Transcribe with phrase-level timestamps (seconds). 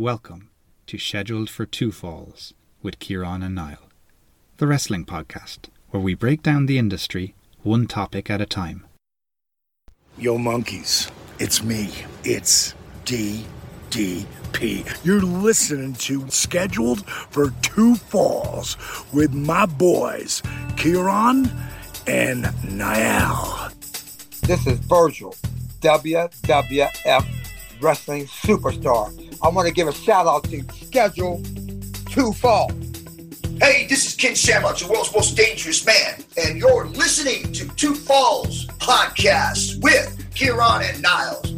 [0.00, 0.48] welcome
[0.86, 3.90] to Scheduled for Two Falls with Kieran and Niall,
[4.56, 8.86] the wrestling podcast where we break down the industry one topic at a time.
[10.16, 11.90] Yo, monkeys, it's me.
[12.24, 12.74] It's
[13.04, 15.04] DDP.
[15.04, 18.78] You're listening to Scheduled for Two Falls
[19.12, 20.42] with my boys,
[20.78, 21.52] Kieran
[22.06, 23.68] and Niall.
[24.44, 25.34] This is Virgil,
[25.82, 27.39] WWF
[27.80, 29.10] Wrestling Superstar.
[29.42, 31.42] I want to give a shout out to Schedule
[32.10, 32.70] 2 Fall.
[33.60, 37.94] Hey, this is Ken Shamrock, the world's most dangerous man, and you're listening to Two
[37.94, 41.54] Falls Podcast with Kieran and Niles.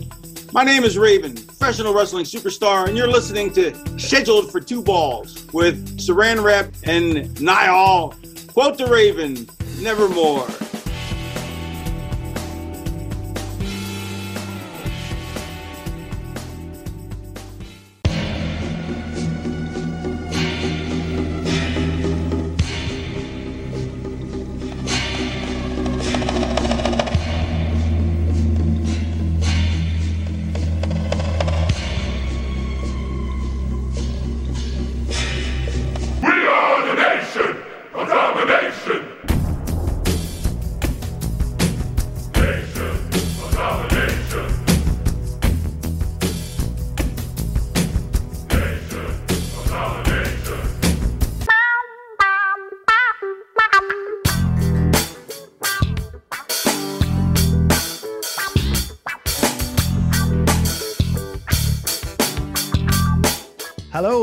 [0.52, 5.46] My name is Raven, professional wrestling superstar, and you're listening to Scheduled for Two Balls
[5.52, 8.14] with Saran Wrap and Niall.
[8.52, 9.48] Quote the Raven,
[9.80, 10.46] nevermore.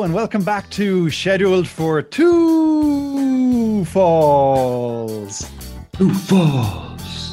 [0.09, 5.47] And welcome back to Scheduled for Two Falls.
[5.93, 7.31] Two Falls.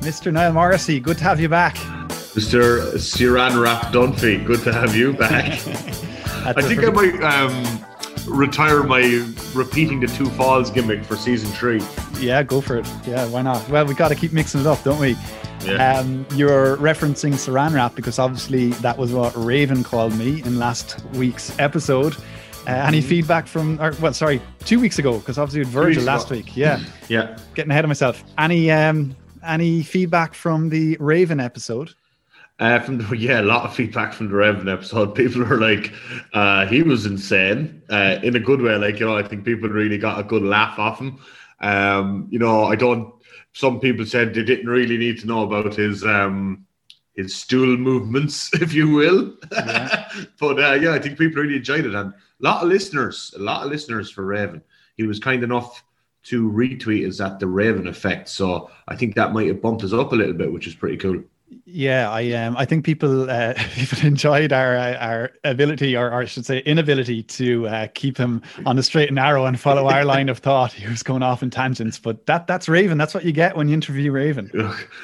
[0.00, 0.32] Mr.
[0.32, 1.76] Niall Morrissey, good to have you back.
[2.34, 2.94] Mr.
[2.94, 5.44] Saran Wrap Dunphy, good to have you back.
[6.44, 7.80] I think I might um,
[8.26, 11.80] retire my repeating the Two Falls gimmick for season three.
[12.18, 12.88] Yeah, go for it.
[13.06, 13.68] Yeah, why not?
[13.68, 15.16] Well, we got to keep mixing it up, don't we?
[15.64, 15.98] Yeah.
[15.98, 21.04] Um, you're referencing Saran Wrap because obviously that was what Raven called me in last
[21.14, 22.16] week's episode.
[22.66, 26.30] Uh, any feedback from, or, well, sorry, two weeks ago because obviously with Virgil last
[26.30, 26.36] ago.
[26.36, 26.56] week.
[26.56, 27.38] Yeah, yeah.
[27.54, 28.22] getting ahead of myself.
[28.38, 31.94] Any um, any feedback from the Raven episode?
[32.58, 35.14] Uh, from the, yeah, a lot of feedback from the Raven episode.
[35.14, 35.92] People are like,
[36.34, 38.76] uh, he was insane uh, in a good way.
[38.76, 41.18] Like, you know, I think people really got a good laugh off him.
[41.60, 43.14] Um, you know, I don't.
[43.52, 46.66] Some people said they didn't really need to know about his um,
[47.14, 49.34] his stool movements, if you will.
[49.50, 53.40] but uh, yeah, I think people really enjoyed it, and a lot of listeners, a
[53.40, 54.62] lot of listeners for Raven.
[54.96, 55.82] He was kind enough
[56.22, 59.92] to retweet us at the Raven effect, so I think that might have bumped us
[59.92, 61.22] up a little bit, which is pretty cool.
[61.64, 66.24] Yeah, I um, I think people uh, people enjoyed our our ability, or, or I
[66.24, 70.04] should say, inability to uh, keep him on the straight and narrow and follow our
[70.14, 70.72] line of thought.
[70.72, 72.98] He was going off in tangents, but that that's Raven.
[72.98, 74.50] That's what you get when you interview Raven.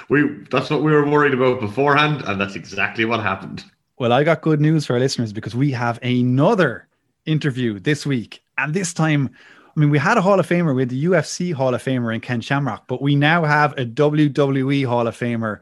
[0.09, 3.65] we that's what we were worried about beforehand, and that's exactly what happened.
[3.99, 6.87] Well, I got good news for our listeners because we have another
[7.25, 9.31] interview this week, and this time.
[9.65, 12.15] I mean, we had a Hall of Famer, we had the UFC Hall of Famer
[12.15, 15.61] in Ken Shamrock, but we now have a WWE Hall of Famer.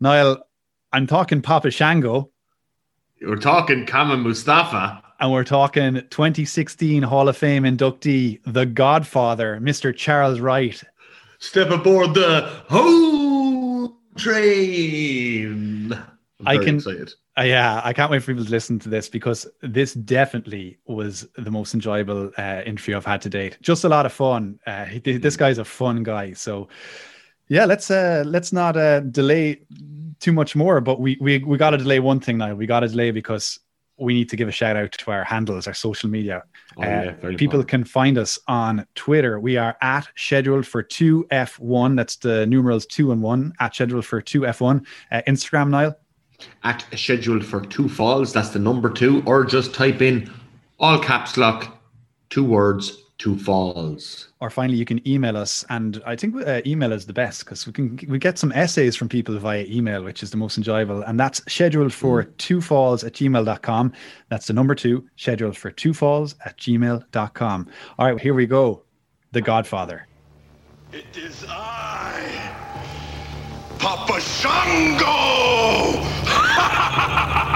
[0.00, 0.38] Niall,
[0.92, 2.30] I'm talking Papa Shango.
[3.20, 5.02] We're talking Kama Mustafa.
[5.20, 9.94] And we're talking 2016 Hall of Fame inductee, the Godfather, Mr.
[9.94, 10.80] Charles Wright.
[11.40, 15.92] Step aboard the whole train.
[15.92, 17.12] I'm I can- excited.
[17.36, 21.24] Uh, yeah, I can't wait for people to listen to this because this definitely was
[21.36, 23.58] the most enjoyable uh, interview I've had to date.
[23.62, 24.58] Just a lot of fun.
[24.66, 26.32] Uh, this guy's a fun guy.
[26.32, 26.66] So,
[27.46, 29.60] yeah, let's uh, let's not uh, delay
[30.20, 30.80] too much more.
[30.80, 32.54] But we we we got to delay one thing now.
[32.54, 33.58] We got to delay because
[33.98, 36.44] we need to give a shout out to our handles, our social media.
[36.76, 37.68] Oh, yeah, very people important.
[37.68, 39.40] can find us on Twitter.
[39.40, 41.96] We are at scheduled for two F1.
[41.96, 44.86] That's the numerals two and one at scheduled for two F1.
[45.10, 45.96] Uh, Instagram, Niall.
[46.62, 50.30] At scheduled for two falls, that's the number two, or just type in
[50.78, 51.82] all caps lock,
[52.30, 54.28] two words, two falls.
[54.40, 55.64] or finally you can email us.
[55.68, 58.94] And i think uh, email is the best because we can we get some essays
[58.96, 61.02] from people via email which is the most enjoyable.
[61.02, 63.92] And that's scheduled for two falls at gmail.com
[64.28, 67.68] that's the number two scheduled for two falls at gmail.com
[67.98, 68.82] all right here we go.
[69.32, 70.06] The godfather.
[70.90, 72.24] It is I,
[73.78, 75.04] Papa Shango!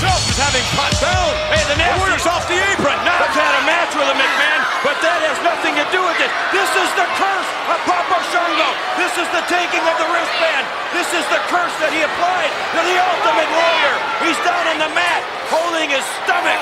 [0.00, 1.32] Shelton's having pot down.
[1.70, 2.98] The Nasties off the apron.
[3.06, 6.26] Not had a match with a McMahon, but that has nothing to do with it.
[6.50, 8.74] This is the curse of Papa Shango.
[8.98, 10.66] This is the taking of the wristband.
[10.90, 13.96] This is the curse that he applied to the ultimate warrior.
[14.26, 16.58] He's down on the mat, holding his stomach.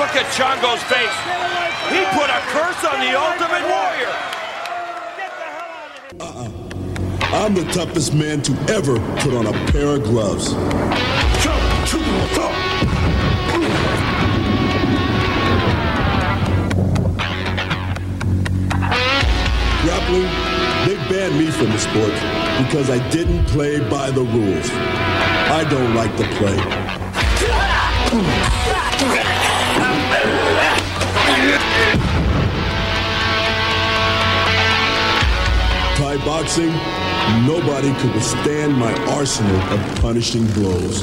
[0.00, 1.18] Look at Shango's face.
[1.92, 4.12] He put a curse on the ultimate warrior.
[6.24, 6.48] Uh-uh.
[7.36, 10.56] I'm the toughest man to ever put on a pair of gloves.
[19.84, 20.28] Grappling,
[20.86, 22.14] they banned me from the sport
[22.64, 24.70] because I didn't play by the rules.
[24.70, 26.56] I don't like to play.
[35.96, 36.72] Thai boxing,
[37.46, 41.02] nobody could withstand my arsenal of punishing blows.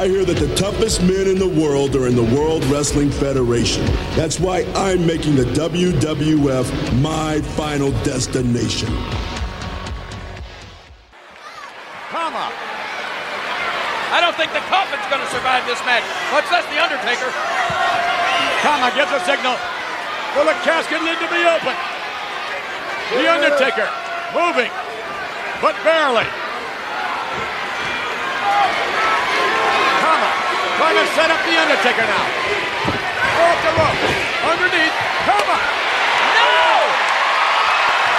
[0.00, 3.84] I hear that the toughest men in the world are in the World Wrestling Federation.
[4.16, 6.64] That's why I'm making the WWF
[7.04, 8.88] my final destination.
[12.08, 12.48] Kama.
[14.08, 16.00] I don't think the coffin's going to survive this match,
[16.32, 17.28] much less the Undertaker.
[18.64, 19.52] Kama gives a signal
[20.32, 21.76] for the casket lid to be open.
[23.20, 23.84] The Undertaker
[24.32, 24.72] moving,
[25.60, 26.24] but barely.
[30.80, 32.24] Trying to set up the Undertaker now.
[32.24, 34.00] Off the rope.
[34.48, 34.96] Underneath.
[35.28, 35.56] Kama.
[35.60, 36.56] No!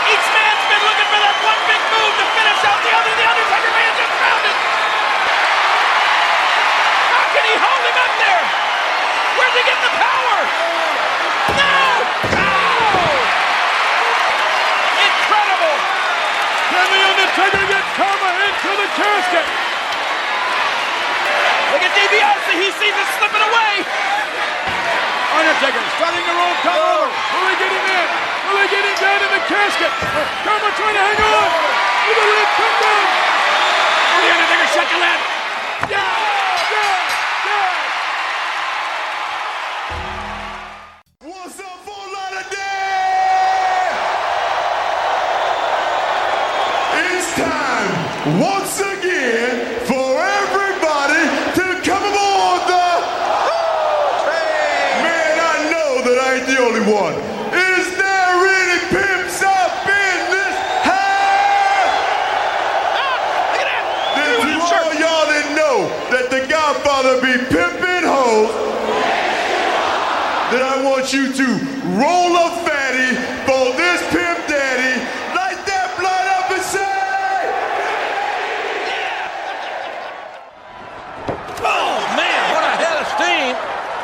[0.06, 3.18] Each man's been looking for that one big move to finish out the other.
[3.18, 4.58] The Undertaker have just found it.
[7.10, 8.46] How can he hold him up there?
[9.42, 10.38] Where's he getting the power?
[11.58, 11.82] No!
[12.30, 12.54] No!
[15.02, 15.78] Incredible!
[16.70, 19.71] Can the Undertaker get Kama into the casket?
[21.72, 22.52] Look at DiBiase.
[22.60, 23.74] He sees it slipping away.
[25.32, 27.08] Undertaker starting to roll Kama over.
[27.08, 27.40] Oh.
[27.40, 28.08] Will he get him in?
[28.52, 29.92] Will he get him down in the casket?
[30.44, 31.48] Kama trying to hang on.
[32.12, 33.08] Will the lid come down?
[34.12, 35.20] Oh, the Undertaker shut the lid.
[35.88, 36.04] Yeah!
[36.76, 37.08] Yeah!
[37.48, 37.72] Yeah!
[41.24, 42.52] What's up, Fort Lauderdale?
[47.00, 47.92] It's time
[48.42, 51.24] once again for everybody
[51.56, 52.88] to come aboard the
[55.02, 57.16] Man, I know that I ain't the only one.
[57.54, 61.96] Is there any pimps up in this house?
[63.52, 63.84] Look at that.
[64.16, 68.54] Then to all y'all that know that the Godfather be pimping hoes,
[70.52, 71.48] then I want you to
[71.98, 73.10] roll a fatty
[73.50, 75.02] for this pimp daddy.
[75.34, 76.94] Light that blood up and say,
[81.58, 83.58] Oh man, what a head of steam!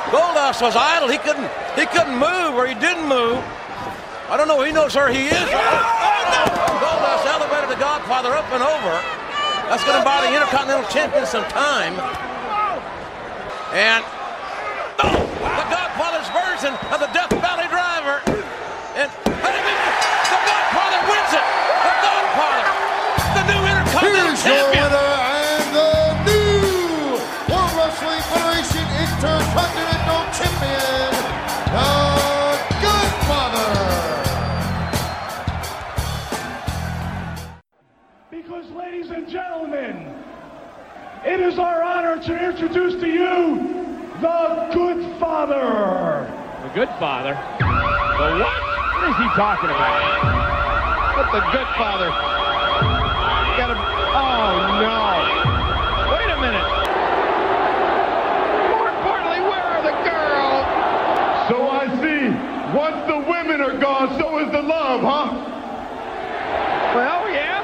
[0.10, 1.08] Goldust was idle.
[1.08, 1.46] He couldn't.
[1.78, 3.38] He couldn't move, or he didn't move.
[4.26, 4.64] I don't know.
[4.64, 5.38] He knows where he is.
[5.38, 6.44] Oh no!
[6.82, 8.94] Goldust elevated the Godfather up and over.
[9.70, 11.94] That's going to buy the Intercontinental Champion some time.
[13.70, 14.02] And
[24.48, 25.28] Intercontinental Champion.
[25.28, 25.92] and the
[26.24, 27.20] new
[27.52, 31.12] World Wrestling Federation Intercontinental Champion,
[31.76, 31.92] the
[32.82, 33.72] Godfather.
[38.32, 40.16] Because, ladies and gentlemen,
[41.26, 43.58] it is our honor to introduce to you
[44.22, 46.32] the Good Father.
[46.64, 47.34] The good father?
[47.34, 48.62] The what?
[48.98, 50.02] What is he talking about?
[51.18, 52.10] What the good father?
[53.58, 53.78] Got him.
[53.80, 54.98] Oh no!
[56.12, 56.70] Wait a minute.
[58.74, 60.66] More importantly, where are the girls?
[61.50, 62.34] So I see,
[62.76, 65.32] once the women are gone, so is the love, huh?
[66.96, 67.64] Well, yeah.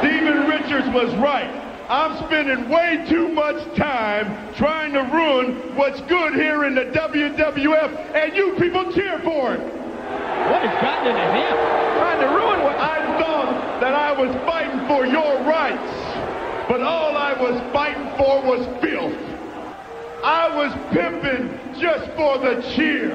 [0.00, 1.48] Steven Richards was right.
[1.88, 8.14] I'm spending way too much time trying to ruin what's good here in the WWF,
[8.14, 9.60] and you people cheer for it.
[9.60, 11.56] What has gotten into him?
[11.98, 12.76] Trying to ruin what?
[12.76, 15.92] I thought that I was fighting for your rights,
[16.68, 19.18] but all I was fighting for was filth.
[20.24, 23.10] I was pimping just for the cheer.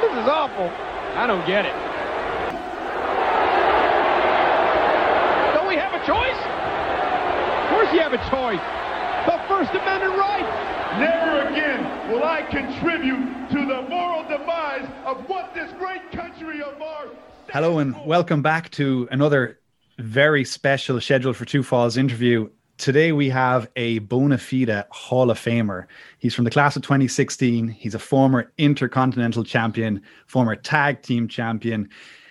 [0.00, 0.68] This is awful.
[1.16, 1.74] I don't get it.
[5.54, 6.54] Don't we have a choice?
[8.14, 9.26] Of have a choice.
[9.26, 11.00] The First Amendment right.
[11.00, 16.80] Never again will I contribute to the moral demise of what this great country of
[16.80, 17.10] ours.
[17.48, 19.58] Hello and welcome back to another
[19.98, 22.48] very special scheduled for Two Falls interview.
[22.78, 25.86] Today we have a bona fide Hall of Famer.
[26.20, 27.66] He's from the class of 2016.
[27.66, 31.88] He's a former Intercontinental Champion, former Tag Team Champion.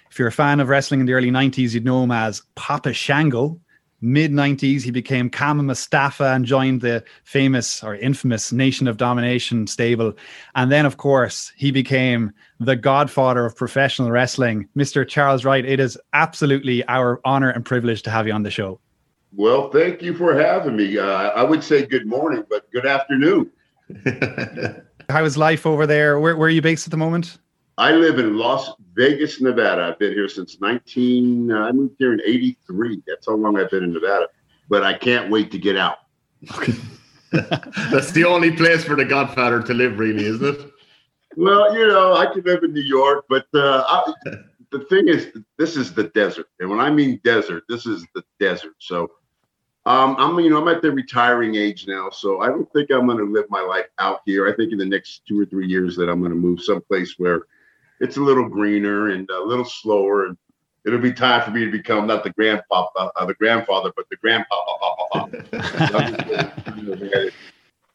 [0.09, 2.93] If you're a fan of wrestling in the early 90s, you'd know him as Papa
[2.93, 3.59] Shango.
[4.03, 9.65] Mid 90s, he became Kama Mustafa and joined the famous or infamous Nation of Domination
[9.65, 10.11] stable.
[10.55, 15.07] And then, of course, he became the godfather of professional wrestling, Mr.
[15.07, 15.63] Charles Wright.
[15.63, 18.77] It is absolutely our honor and privilege to have you on the show.
[19.31, 20.97] Well, thank you for having me.
[20.97, 23.49] Uh, I would say good morning, but good afternoon.
[25.09, 26.19] How is life over there?
[26.19, 27.37] Where, where are you based at the moment?
[27.77, 29.83] I live in Las Vegas, Nevada.
[29.83, 31.51] I've been here since 19.
[31.51, 33.01] Uh, I moved here in 83.
[33.07, 34.27] That's how long I've been in Nevada.
[34.69, 35.97] But I can't wait to get out.
[37.31, 40.71] That's the only place for the Godfather to live, really, isn't it?
[41.35, 44.13] Well, you know, I could live in New York, but uh, I,
[44.71, 48.23] the thing is, this is the desert, and when I mean desert, this is the
[48.39, 48.75] desert.
[48.77, 49.09] So,
[49.87, 53.07] um, I'm you know I'm at the retiring age now, so I don't think I'm
[53.07, 54.47] going to live my life out here.
[54.47, 57.15] I think in the next two or three years that I'm going to move someplace
[57.17, 57.47] where
[57.99, 60.37] it's a little greener and a little slower, and
[60.85, 64.17] it'll be time for me to become not the grandpapa, uh, the grandfather, but the
[64.17, 64.91] grandpapa.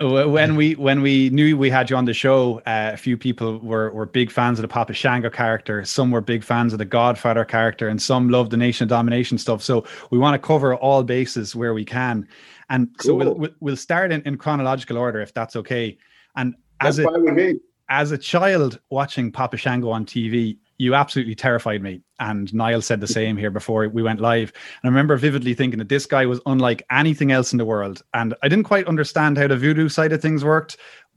[0.01, 3.59] when we when we knew we had you on the show, uh, a few people
[3.59, 5.85] were were big fans of the Papa Shango character.
[5.85, 9.39] Some were big fans of the Godfather character, and some loved the Nation of Domination
[9.39, 9.63] stuff.
[9.63, 12.29] So we want to cover all bases where we can,
[12.71, 15.99] and so we'll we'll, start in, in chronological order if that's okay.
[16.37, 17.61] And as That's a fine with me.
[17.89, 22.01] As a child watching Papa Shango on TV, you absolutely terrified me.
[22.21, 24.53] And Niall said the same here before we went live.
[24.83, 28.03] And I remember vividly thinking that this guy was unlike anything else in the world.
[28.15, 30.77] And I didn't quite understand how the voodoo side of things worked,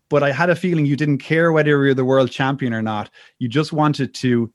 [0.10, 2.82] but I had a feeling you didn't care whether you were the world champion or
[2.82, 3.10] not.
[3.40, 4.51] You just wanted to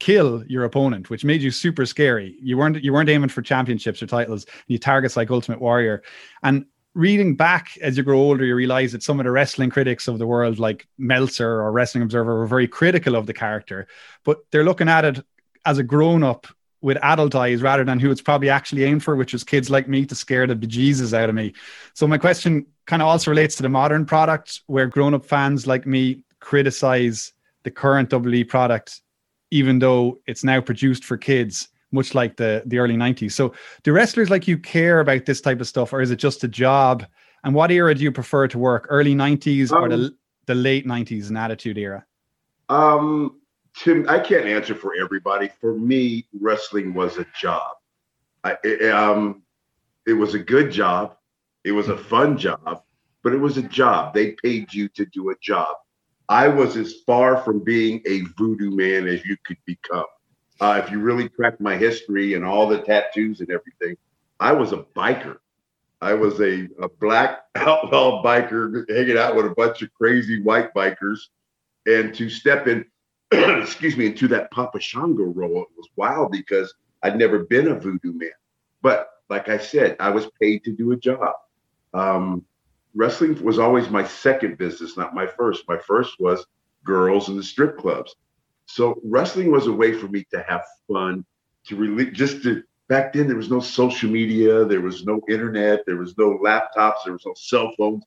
[0.00, 2.36] kill your opponent, which made you super scary.
[2.42, 4.46] You weren't you weren't aiming for championships or titles.
[4.66, 6.02] You targets like Ultimate Warrior.
[6.42, 10.08] And reading back as you grow older, you realize that some of the wrestling critics
[10.08, 13.86] of the world, like Meltzer or Wrestling Observer, were very critical of the character,
[14.24, 15.24] but they're looking at it
[15.64, 16.46] as a grown up
[16.80, 19.88] with adult eyes rather than who it's probably actually aimed for, which is kids like
[19.88, 21.54] me to scare the bejesus out of me.
[21.94, 25.66] So my question kind of also relates to the modern product where grown up fans
[25.66, 27.32] like me criticize
[27.62, 29.00] the current WWE product,
[29.52, 33.32] even though it's now produced for kids much like the the early 90s.
[33.32, 36.44] So do wrestlers like you care about this type of stuff or is it just
[36.44, 37.06] a job?
[37.44, 38.86] And what era do you prefer to work?
[38.88, 42.04] Early 90s or the Um, the late 90s and attitude era?
[42.68, 43.40] Um,
[43.74, 45.50] Tim, I can't answer for everybody.
[45.60, 47.76] For me, wrestling was a job.
[48.44, 49.42] I, it, um,
[50.06, 51.16] it was a good job.
[51.64, 52.82] It was a fun job,
[53.22, 54.14] but it was a job.
[54.14, 55.76] They paid you to do a job.
[56.28, 60.06] I was as far from being a voodoo man as you could become.
[60.62, 63.96] Uh, if you really track my history and all the tattoos and everything,
[64.38, 65.38] I was a biker.
[66.00, 70.72] I was a, a black outlaw biker hanging out with a bunch of crazy white
[70.72, 71.18] bikers.
[71.86, 72.84] And to step in,
[73.32, 77.74] excuse me, into that Papa Shango role, it was wild because I'd never been a
[77.74, 78.30] voodoo man.
[78.82, 81.34] But like I said, I was paid to do a job.
[81.92, 82.44] Um,
[82.94, 85.64] wrestling was always my second business, not my first.
[85.66, 86.46] My first was
[86.84, 88.14] girls in the strip clubs.
[88.72, 91.26] So wrestling was a way for me to have fun,
[91.66, 95.84] to really just to back then there was no social media, there was no internet,
[95.84, 98.02] there was no laptops, there was no cell phones.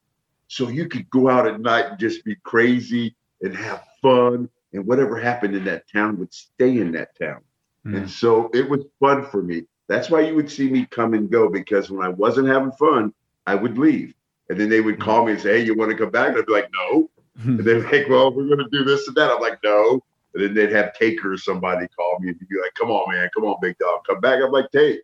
[0.48, 4.88] So you could go out at night and just be crazy and have fun, and
[4.88, 7.42] whatever happened in that town would stay in that town.
[7.84, 7.98] Hmm.
[7.98, 9.66] And so it was fun for me.
[9.88, 13.14] That's why you would see me come and go because when I wasn't having fun,
[13.46, 14.16] I would leave.
[14.50, 15.02] And then they would hmm.
[15.04, 16.30] call me and say, Hey, you want to come back?
[16.30, 17.12] And I'd be like, No.
[17.44, 19.30] and they're like, Well, we're going to do this and that.
[19.30, 20.02] I'm like, No.
[20.36, 23.30] And then they'd have Taker or somebody call me and be like, Come on, man.
[23.34, 24.02] Come on, big dog.
[24.06, 24.40] Come back.
[24.44, 25.02] I'm like, Tate,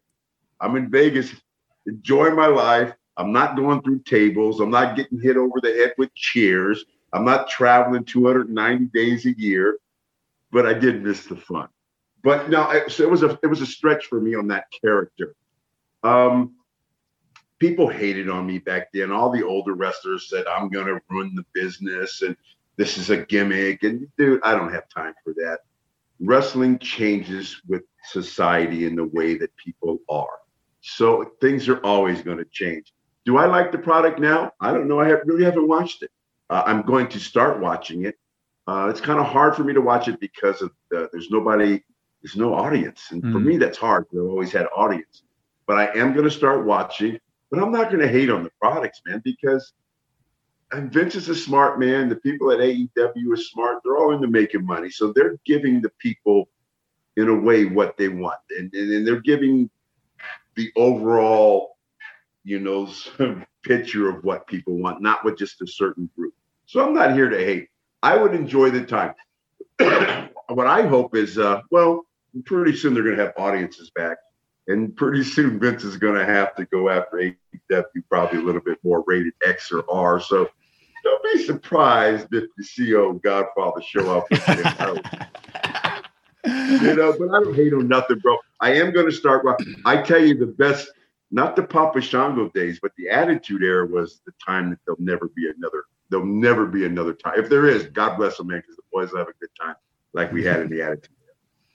[0.60, 1.34] I'm in Vegas,
[1.88, 2.94] enjoying my life.
[3.18, 4.60] I'm not going through tables.
[4.60, 6.86] I'm not getting hit over the head with chairs.
[7.14, 9.78] I'm not traveling 290 days a year,
[10.52, 11.68] but I did miss the fun.
[12.24, 14.66] But no, it, so it was a it was a stretch for me on that
[14.82, 15.36] character.
[16.04, 16.56] Um,
[17.60, 19.12] people hated on me back then.
[19.12, 22.36] All the older wrestlers said I'm gonna ruin the business and
[22.78, 23.84] this is a gimmick.
[23.84, 25.60] And dude, I don't have time for that.
[26.20, 30.40] Wrestling changes with society and the way that people are.
[30.82, 32.94] So things are always going to change.
[33.26, 34.52] Do I like the product now?
[34.60, 35.00] I don't know.
[35.00, 36.12] I have, really haven't watched it.
[36.50, 38.16] Uh, I'm going to start watching it.
[38.68, 41.82] Uh, it's kind of hard for me to watch it because of the, there's nobody,
[42.22, 43.46] there's no audience, and for Mm.
[43.46, 44.06] me that's hard.
[44.14, 45.24] I've always had audience,
[45.68, 47.20] but I am going to start watching.
[47.50, 49.74] But I'm not going to hate on the products, man, because
[50.72, 52.10] and Vince is a smart man.
[52.10, 53.80] The people at AEW are smart.
[53.84, 56.50] They're all into making money, so they're giving the people,
[57.18, 59.70] in a way, what they want, and and, and they're giving
[60.56, 61.72] the overall
[62.44, 62.90] you know,
[63.64, 66.34] picture of what people want, not with just a certain group.
[66.66, 67.70] So I'm not here to hate.
[68.02, 69.14] I would enjoy the time.
[70.48, 72.06] what I hope is, uh, well,
[72.46, 74.18] pretty soon they're going to have audiences back.
[74.68, 78.62] And pretty soon Vince is going to have to go after AEW probably a little
[78.62, 80.20] bit more rated X or R.
[80.20, 80.50] So
[81.04, 84.26] don't be surprised if you see old Godfather show up.
[84.30, 85.06] with him out.
[86.46, 88.38] you know, but I don't hate him nothing, bro.
[88.60, 89.46] I am going to start.
[89.86, 90.92] I tell you the best,
[91.32, 95.28] not the Papa Shango days, but the Attitude Era was the time that there'll never
[95.30, 95.84] be another.
[96.10, 97.36] There'll never be another time.
[97.38, 99.76] If there is, God bless them, man, because the boys will have a good time
[100.14, 101.10] like we had in the Attitude.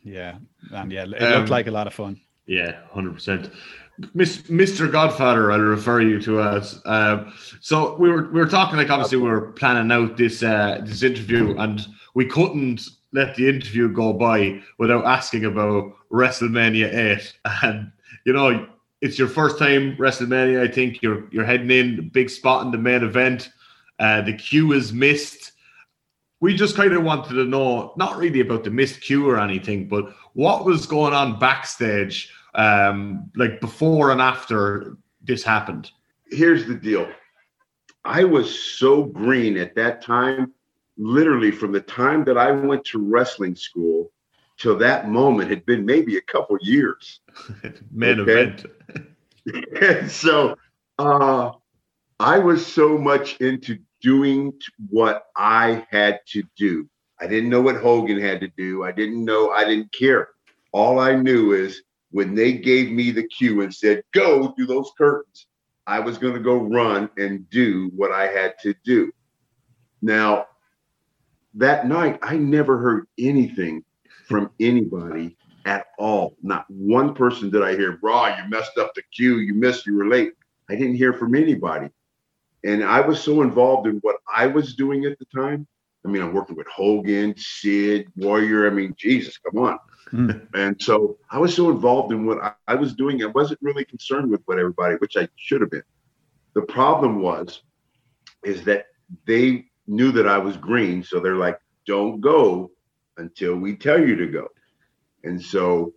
[0.05, 0.39] Era.
[0.71, 2.21] Yeah, and yeah, it Um, looked like a lot of fun.
[2.47, 3.51] Yeah, hundred percent.
[4.01, 4.91] Mr.
[4.91, 6.81] Godfather, I'll refer you to as.
[6.85, 10.81] Um, so we were we were talking like obviously we were planning out this uh,
[10.83, 17.39] this interview, and we couldn't let the interview go by without asking about WrestleMania eight.
[17.63, 17.91] And
[18.25, 18.69] you know,
[19.01, 20.61] it's your first time WrestleMania.
[20.61, 23.51] I think you're you're heading in big spot in the main event.
[23.99, 25.53] Uh, the cue is missed
[26.41, 29.89] we just kind of wanted to know not really about the missed queue or anything
[29.89, 35.91] but what was going on backstage um like before and after this happened
[36.31, 37.09] here's the deal.
[38.05, 40.53] I was so green at that time,
[40.97, 44.13] literally from the time that I went to wrestling school
[44.59, 47.21] till that moment had been maybe a couple years.
[47.99, 48.21] Okay.
[48.21, 48.67] event
[49.81, 50.57] and so
[50.99, 51.53] uh,
[52.21, 54.53] I was so much into doing
[54.91, 56.89] what I had to do.
[57.21, 58.85] I didn't know what Hogan had to do.
[58.85, 60.29] I didn't know, I didn't care.
[60.73, 61.83] All I knew is
[62.17, 65.49] when they gave me the cue and said, go through those curtains,
[65.87, 69.13] I was going to go run and do what I had to do.
[70.01, 70.47] Now,
[71.57, 73.85] that night, I never heard anything
[74.27, 76.39] from anybody at all.
[76.43, 79.95] Not one person did I hear, bro, you messed up the cue, you missed, you
[79.95, 80.33] were late.
[80.71, 81.91] I didn't hear from anybody.
[82.65, 85.67] And I was so involved in what I was doing at the time.
[86.03, 88.67] I mean, I'm working with Hogan, Sid, Warrior.
[88.67, 89.79] I mean, Jesus, come on.
[90.13, 90.47] Mm.
[90.55, 93.85] And so I was so involved in what I, I was doing, I wasn't really
[93.85, 95.83] concerned with what everybody, which I should have been.
[96.55, 97.63] The problem was,
[98.45, 98.87] is that
[99.27, 102.71] they knew that I was green, so they're like, "Don't go
[103.19, 104.49] until we tell you to go."
[105.25, 105.93] And so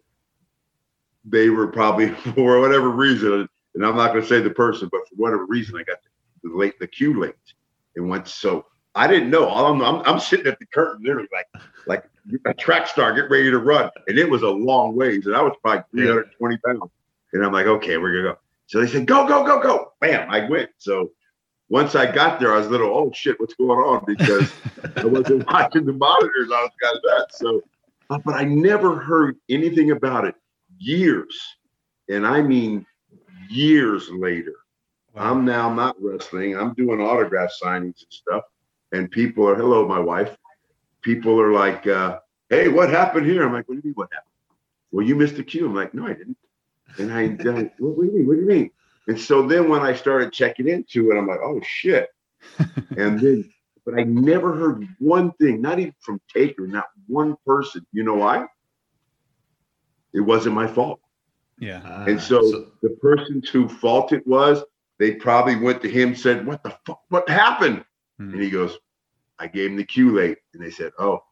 [1.24, 5.08] they were probably for whatever reason, and I'm not going to say the person, but
[5.08, 6.00] for whatever reason, I got
[6.44, 7.36] the late the cue late,
[7.96, 8.66] and went so.
[8.96, 9.48] I didn't know.
[9.50, 12.04] I'm, I'm, I'm sitting at the curtain, literally like like
[12.46, 15.42] a track star, get ready to run, and it was a long ways, and I
[15.42, 16.92] was probably 320 pounds,
[17.34, 18.40] and I'm like, okay, we're gonna go.
[18.68, 19.94] So they said, go, go, go, go.
[20.00, 20.70] Bam, I went.
[20.78, 21.12] So
[21.70, 24.04] once I got there, I was a little, oh shit, what's going on?
[24.06, 24.52] Because
[24.96, 26.50] I wasn't watching the monitors.
[26.52, 27.28] I was kind of that.
[27.32, 27.62] So,
[28.10, 30.36] uh, but I never heard anything about it
[30.78, 31.36] years,
[32.10, 32.86] and I mean
[33.50, 34.54] years later.
[35.16, 36.56] I'm now not wrestling.
[36.56, 38.44] I'm doing autograph signings and stuff,
[38.92, 40.38] and people are, hello, my wife.
[41.02, 43.46] People are like, uh, hey, what happened here?
[43.46, 44.30] I'm like, what do you mean, what happened?
[44.92, 45.66] Well, you missed the cue.
[45.66, 46.38] I'm like, no, I didn't.
[46.98, 48.28] And I, I what, what do you mean?
[48.28, 48.72] What do you mean?
[49.08, 52.10] And so then when I started checking into it, I'm like, oh shit.
[52.98, 53.52] and then,
[53.86, 57.86] but I never heard one thing, not even from Taker, not one person.
[57.92, 58.46] You know why?
[60.14, 61.00] It wasn't my fault.
[61.60, 61.82] Yeah.
[61.84, 64.64] Ah, and so, the person who fault it was,
[64.98, 67.02] they probably went to him, said, What the fuck?
[67.10, 67.84] What happened?
[68.18, 68.78] And he goes,
[69.40, 70.38] I gave him the cue late.
[70.54, 71.24] And they said, Oh.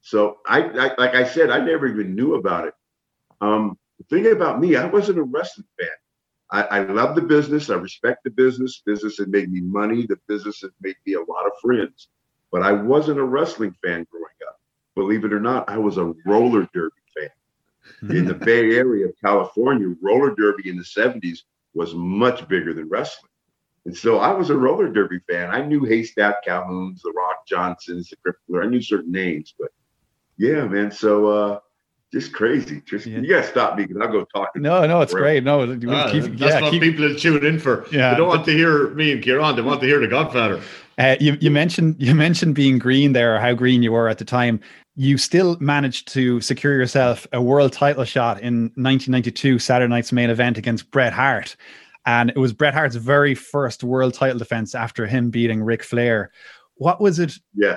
[0.00, 2.74] So I, I like I said, I never even knew about it.
[3.40, 5.88] Um, the thing about me, I wasn't a wrestling fan.
[6.50, 7.68] I, I love the business.
[7.68, 8.82] I respect the business.
[8.86, 10.06] Business has made me money.
[10.06, 12.08] The business has made me a lot of friends.
[12.50, 14.58] But I wasn't a wrestling fan growing up.
[14.94, 18.16] Believe it or not, I was a roller derby fan.
[18.16, 21.40] in the Bay Area of California, roller derby in the 70s
[21.74, 23.27] was much bigger than wrestling.
[23.88, 25.48] And so I was a roller derby fan.
[25.50, 28.62] I knew Haystack Calhoun's, the Rock Johnsons, the Crippler.
[28.62, 29.70] I knew certain names, but
[30.36, 30.90] yeah, man.
[30.90, 31.60] So uh
[32.12, 32.82] just crazy.
[32.84, 34.60] Just you gotta stop me because I'll go talking.
[34.60, 35.24] No, no, it's forever.
[35.24, 35.44] great.
[35.44, 37.86] No, we Ah, keep, that's yeah, what keep, people tune in for.
[37.90, 38.10] Yeah.
[38.10, 39.56] They don't want to hear me and Kieran.
[39.56, 40.60] They want to hear the Godfather.
[40.98, 44.24] Uh, you, you mentioned you mentioned being green there, how green you were at the
[44.26, 44.60] time.
[44.96, 50.28] You still managed to secure yourself a world title shot in 1992 Saturday Night's main
[50.28, 51.56] event against Bret Hart,
[52.08, 56.30] and it was Bret Hart's very first world title defense after him beating Ric Flair.
[56.76, 57.32] What was it?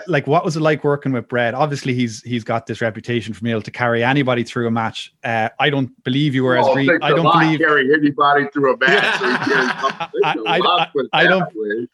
[0.07, 1.53] Like, what was it like working with Bret?
[1.55, 5.11] Obviously, he's he's got this reputation for being able to carry anybody through a match.
[5.23, 6.87] Uh, I don't believe you were as Oh, green.
[6.87, 7.59] thanks I don't believe.
[7.59, 9.19] carry anybody through a match.
[9.19, 10.09] So he carries something.
[10.23, 11.49] Thanks a I- put it I don't-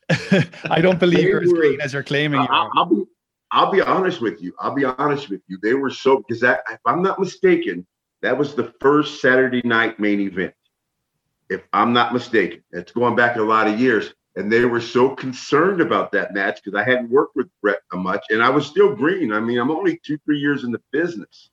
[0.78, 2.41] I don't believe They you're as were- green as you're claiming.
[2.41, 2.69] you I- are.
[2.76, 3.04] I'll be
[3.52, 4.52] I'll be honest with you.
[4.60, 5.58] I'll be honest with you.
[5.63, 7.88] They were so because that if I'm not mistaken,
[8.21, 10.54] that was the first Saturday night main event.
[11.49, 12.62] If I'm not mistaken.
[12.71, 14.13] It's going back a lot of years.
[14.36, 18.23] And they were so concerned about that match because I hadn't worked with Bret much
[18.29, 19.33] and I was still green.
[19.33, 21.49] I mean, I'm only two, three years in the business.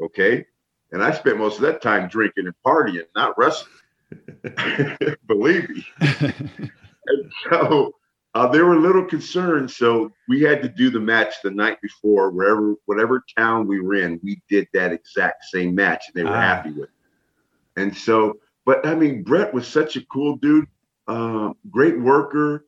[0.00, 0.44] Okay.
[0.90, 3.72] And I spent most of that time drinking and partying, not wrestling.
[5.28, 5.86] Believe me.
[6.00, 7.94] and so
[8.34, 9.70] uh, they were a little concerned.
[9.70, 13.94] So we had to do the match the night before, wherever, whatever town we were
[13.94, 16.40] in, we did that exact same match and they were Ah.
[16.40, 17.80] happy with it.
[17.80, 20.66] And so, but I mean, Bret was such a cool dude,
[21.06, 22.66] um, great worker,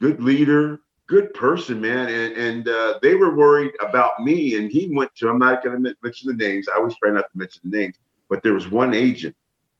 [0.00, 2.08] good leader, good person, man.
[2.08, 4.56] And, and uh, they were worried about me.
[4.56, 6.68] And he went to, I'm not going to mention the names.
[6.68, 7.96] I always try not to mention the names,
[8.28, 9.34] but there was one agent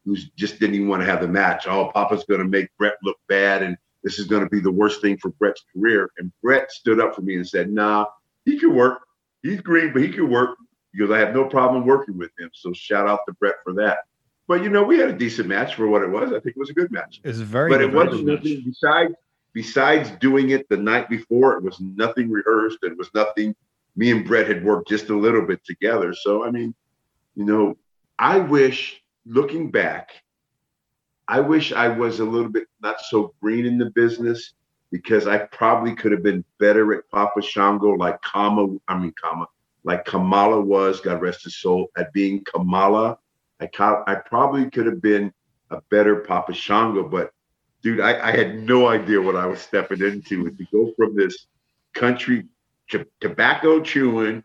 [0.05, 1.69] who just didn't even want to have the match.
[1.69, 3.63] Oh, Papa's going to make Bret look bad.
[3.63, 6.11] And this is going to be the worst thing for Bret's career.
[6.19, 8.07] And Bret stood up for me and said, nah,
[8.45, 9.03] he can work.
[9.45, 10.57] He's green, but he can work
[10.93, 12.51] because I have no problem working with him.
[12.55, 13.99] So shout out to Bret for that.
[14.51, 16.31] But you know, we had a decent match for what it was.
[16.31, 17.21] I think it was a good match.
[17.23, 19.15] It was very but it wasn't nothing besides
[19.53, 21.57] besides doing it the night before.
[21.57, 22.79] It was nothing rehearsed.
[22.83, 23.55] It was nothing.
[23.95, 26.13] Me and Bret had worked just a little bit together.
[26.13, 26.75] So I mean,
[27.37, 27.77] you know,
[28.19, 30.11] I wish looking back,
[31.29, 34.55] I wish I was a little bit not so green in the business
[34.91, 39.47] because I probably could have been better at Papa Shango like Kama, I mean Kama,
[39.85, 43.17] like Kamala was, God rest his soul, at being Kamala.
[43.61, 45.33] I ca- I probably could have been
[45.71, 47.33] a better Papa Shango, but
[47.83, 50.47] dude, I, I had no idea what I was stepping into.
[50.47, 51.47] And to go from this
[51.95, 52.47] country
[52.91, 54.43] to, tobacco chewing,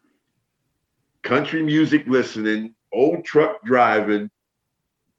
[1.24, 4.30] country music listening, old truck driving,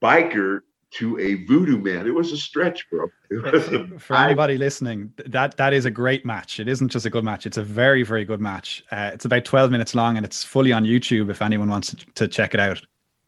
[0.02, 0.61] biker
[0.92, 2.06] to a voodoo man.
[2.06, 3.09] It was a stretch, bro.
[3.30, 6.61] A, For anybody listening, that that is a great match.
[6.61, 8.85] It isn't just a good match; it's a very, very good match.
[8.92, 11.28] Uh, it's about twelve minutes long, and it's fully on YouTube.
[11.28, 12.80] If anyone wants to, to check it out,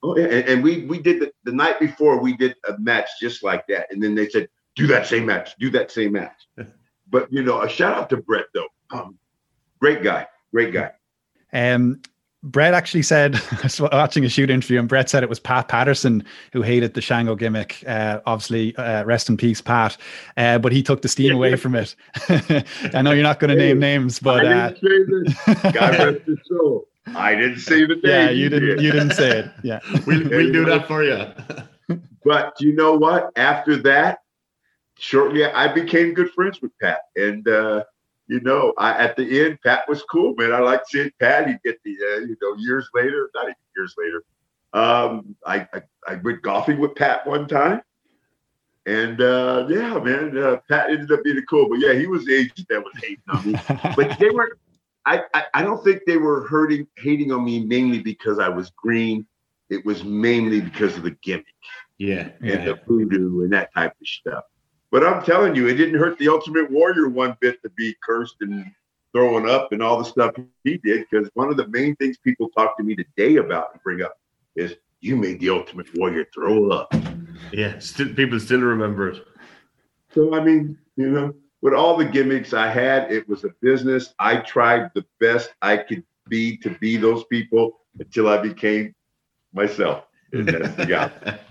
[0.02, 3.08] Oh, yeah, and, and we we did the, the night before we did a match
[3.20, 6.46] just like that, and then they said, "Do that same match, do that same match."
[7.10, 9.18] but you know, a shout out to Bret though, um,
[9.80, 10.92] great guy, great guy.
[11.52, 12.00] um,
[12.44, 15.68] Bret actually said, I was watching a shoot interview, and Bret said it was Pat
[15.68, 17.82] Patterson who hated the Shango gimmick.
[17.86, 19.96] Uh, obviously, uh, rest in peace, Pat.
[20.36, 21.96] Uh, but he took the steam away from it.
[22.94, 25.72] I know you're not going to name names, but I uh, didn't say this.
[25.74, 26.87] God rest his soul.
[27.16, 28.00] I didn't say the name.
[28.04, 28.80] yeah, you didn't.
[28.80, 29.50] You didn't say it.
[29.62, 31.26] Yeah, We'll, we'll do that for you.
[32.24, 33.30] But you know what?
[33.36, 34.18] After that,
[34.98, 37.84] shortly I became good friends with Pat, and uh,
[38.26, 40.52] you know, I, at the end, Pat was cool, man.
[40.52, 41.48] I liked seeing Pat.
[41.48, 44.24] He get the, uh, you know, years later, not even years later.
[44.74, 47.80] Um, I, I I went golfing with Pat one time,
[48.84, 51.70] and uh, yeah, man, uh, Pat ended up being cool.
[51.70, 53.58] But yeah, he was the agent that was hating on me.
[53.96, 54.58] but they were,
[55.06, 58.70] I, I I don't think they were hurting hating on me mainly because I was
[58.70, 59.26] green.
[59.70, 61.44] It was mainly because of the gimmick
[61.98, 62.30] Yeah.
[62.40, 64.44] and the voodoo and that type of stuff.
[64.90, 68.36] But I'm telling you, it didn't hurt the Ultimate Warrior one bit to be cursed
[68.40, 68.64] and
[69.12, 70.34] throwing up and all the stuff
[70.64, 71.06] he did.
[71.10, 74.14] Because one of the main things people talk to me today about and bring up
[74.56, 76.92] is you made the Ultimate Warrior throw up.
[77.52, 77.78] Yeah.
[77.78, 79.22] Still, people still remember it.
[80.14, 84.14] So I mean, you know, with all the gimmicks I had, it was a business.
[84.18, 88.94] I tried the best I could be to be those people until I became
[89.52, 90.04] myself.
[90.32, 91.10] Guy.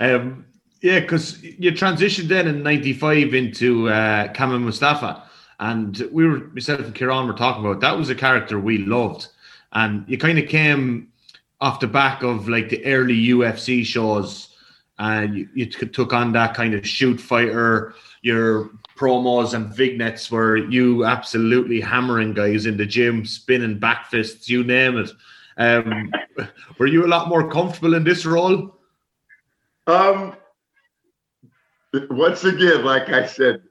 [0.00, 0.46] Um,
[0.80, 5.22] yeah, because you transitioned then in '95 into uh, Mustafa,
[5.60, 9.28] and we were myself and Kieran were talking about that was a character we loved,
[9.72, 11.12] and you kind of came
[11.60, 14.53] off the back of like the early UFC shows,
[14.98, 17.94] and you, you t- took on that kind of shoot fighter.
[18.22, 24.48] Your promos and vignettes were you absolutely hammering guys in the gym, spinning back fists,
[24.48, 25.10] you name it.
[25.56, 26.12] Um,
[26.78, 28.76] were you a lot more comfortable in this role?
[29.86, 30.34] Um,
[32.10, 33.62] once again, like I said,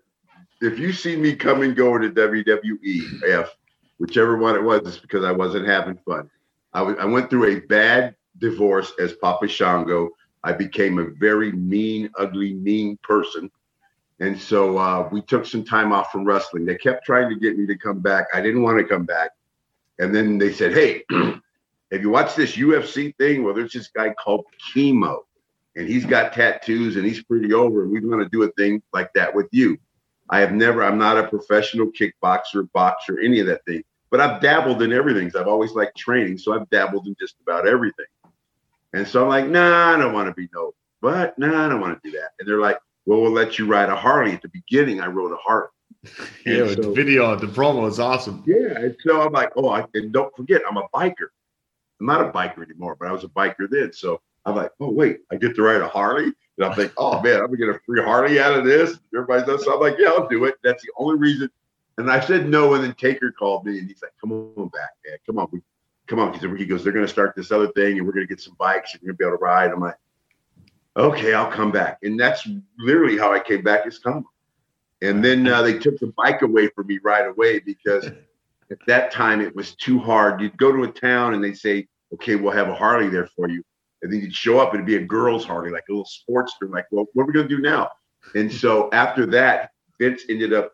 [0.62, 3.50] if you see me come and go to WWE, if
[3.98, 6.30] whichever one it was, it's because I wasn't having fun.
[6.74, 10.10] I I went through a bad divorce as Papa Shango.
[10.44, 13.50] I became a very mean, ugly, mean person.
[14.20, 16.66] And so uh, we took some time off from wrestling.
[16.66, 18.28] They kept trying to get me to come back.
[18.34, 19.32] I didn't want to come back.
[20.00, 23.44] And then they said, Hey, have you watched this UFC thing?
[23.44, 25.26] Well, there's this guy called Kimo
[25.76, 27.84] and he's got tattoos and he's pretty over.
[27.84, 29.78] And we want to do a thing like that with you.
[30.30, 34.42] I have never, I'm not a professional kickboxer, boxer, any of that thing, but I've
[34.42, 35.32] dabbled in everything.
[35.38, 36.38] I've always liked training.
[36.38, 38.06] So I've dabbled in just about everything.
[38.94, 41.82] And so I'm like, nah, I don't want to be no, but nah, I don't
[41.82, 42.30] want to do that.
[42.40, 44.34] And they're like, well, we'll let you ride a Harley.
[44.34, 45.68] At the beginning, I rode a Harley.
[46.46, 48.44] Yeah, And the video, the promo is awesome.
[48.46, 48.78] yeah.
[48.78, 51.28] And so I'm like, oh, I, and don't forget, I'm a biker.
[52.00, 53.94] I'm not a biker anymore, but I was a biker then.
[53.94, 56.26] So I'm like, oh wait, I get to ride a Harley.
[56.58, 59.00] And I'm like, oh man, I'm gonna get a free Harley out of this.
[59.14, 59.64] Everybody does.
[59.64, 60.56] So I'm like, yeah, I'll do it.
[60.64, 61.50] That's the only reason.
[61.98, 64.90] And I said no, and then Taker called me and he's like, come on back,
[65.08, 65.62] man, come on, we,
[66.08, 66.34] come on.
[66.58, 69.02] He goes, they're gonna start this other thing, and we're gonna get some bikes, and
[69.02, 69.72] you're gonna be able to ride.
[69.72, 69.98] I'm like,
[70.98, 72.00] okay, I'll come back.
[72.04, 73.88] And that's literally how I came back.
[73.88, 74.26] Is come.
[75.02, 78.06] And then uh, they took the bike away from me right away because
[78.72, 80.40] at that time it was too hard.
[80.40, 83.50] You'd go to a town and they'd say, okay, we'll have a Harley there for
[83.50, 83.64] you.
[84.02, 86.70] And then you'd show up and it'd be a girl's Harley, like a little Sportster.
[86.70, 87.90] Like, well, what are we going to do now?
[88.36, 90.72] And so after that, Vince ended up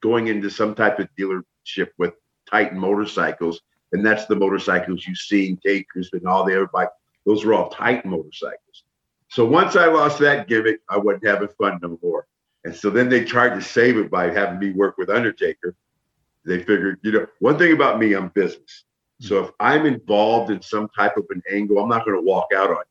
[0.00, 2.14] going into some type of dealership with
[2.50, 3.60] Titan motorcycles.
[3.94, 6.90] And that's the motorcycles you see, Takers and all the other bike.
[7.24, 8.84] Those were all tight motorcycles.
[9.28, 12.26] So once I lost that gimmick, I wasn't having fun no more.
[12.64, 15.76] And so then they tried to save it by having me work with Undertaker.
[16.44, 18.84] They figured, you know, one thing about me, I'm business.
[19.20, 22.48] So if I'm involved in some type of an angle, I'm not going to walk
[22.54, 22.82] out on you.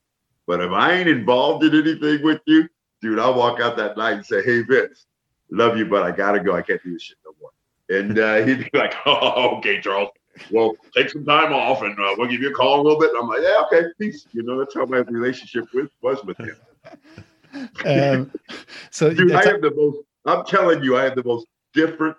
[0.47, 2.69] But if I ain't involved in anything with you,
[3.01, 5.05] dude, I'll walk out that night and say, "Hey, Vince,
[5.51, 6.55] love you, but I gotta go.
[6.55, 7.51] I can't do this shit no more."
[7.89, 10.09] And uh, he'd be like, "Oh, okay, Charles.
[10.51, 13.09] Well, take some time off, and uh, we'll give you a call a little bit."
[13.11, 16.37] And I'm like, "Yeah, okay, peace." You know, that's how my relationship with was with
[16.37, 16.55] him.
[17.85, 18.31] Um,
[18.89, 22.17] so dude, I have the most, I'm telling you, I have the most different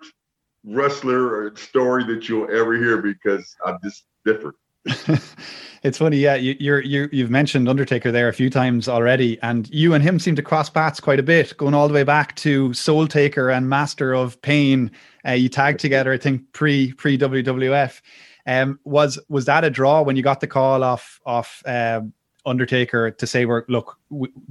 [0.63, 4.55] wrestler or story that you'll ever hear because I'm just different.
[5.83, 6.35] it's funny, yeah.
[6.35, 10.19] You, you're you you've mentioned Undertaker there a few times already, and you and him
[10.19, 13.49] seem to cross paths quite a bit, going all the way back to Soul Taker
[13.49, 14.91] and Master of Pain.
[15.27, 18.01] Uh, you tagged together, I think, pre pre WWF.
[18.47, 22.13] Um, was was that a draw when you got the call off off um,
[22.45, 23.97] Undertaker to say, "We're look"?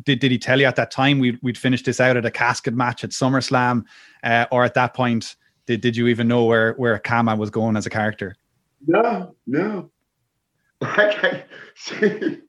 [0.03, 2.31] Did did he tell you at that time we'd we'd finish this out at a
[2.31, 3.85] casket match at SummerSlam,
[4.25, 7.77] uh, or at that point did did you even know where where Kama was going
[7.77, 8.37] as a character?
[8.87, 9.91] No, no.
[10.81, 11.45] Like I
[11.77, 12.41] see,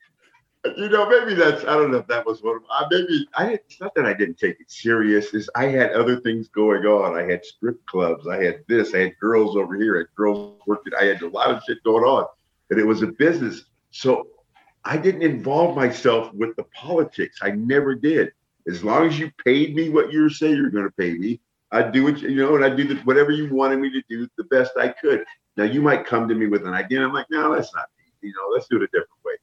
[0.77, 3.53] you know, maybe that's I don't know if that was one of uh, maybe I
[3.53, 7.15] it's not that I didn't take it serious, is I had other things going on.
[7.15, 10.59] I had strip clubs, I had this, I had girls over here, I had girls
[10.65, 12.25] working, I had a lot of shit going on.
[12.71, 13.65] And it was a business.
[13.91, 14.27] So
[14.83, 17.39] I didn't involve myself with the politics.
[17.41, 18.31] I never did.
[18.67, 21.39] As long as you paid me what you say you're gonna pay me,
[21.71, 24.01] I'd do what you you know, and I'd do the, whatever you wanted me to
[24.09, 25.25] do the best I could.
[25.57, 27.03] Now you might come to me with an idea.
[27.03, 27.87] I'm like, no, that's not.
[28.25, 29.33] You know, let's do it a different way.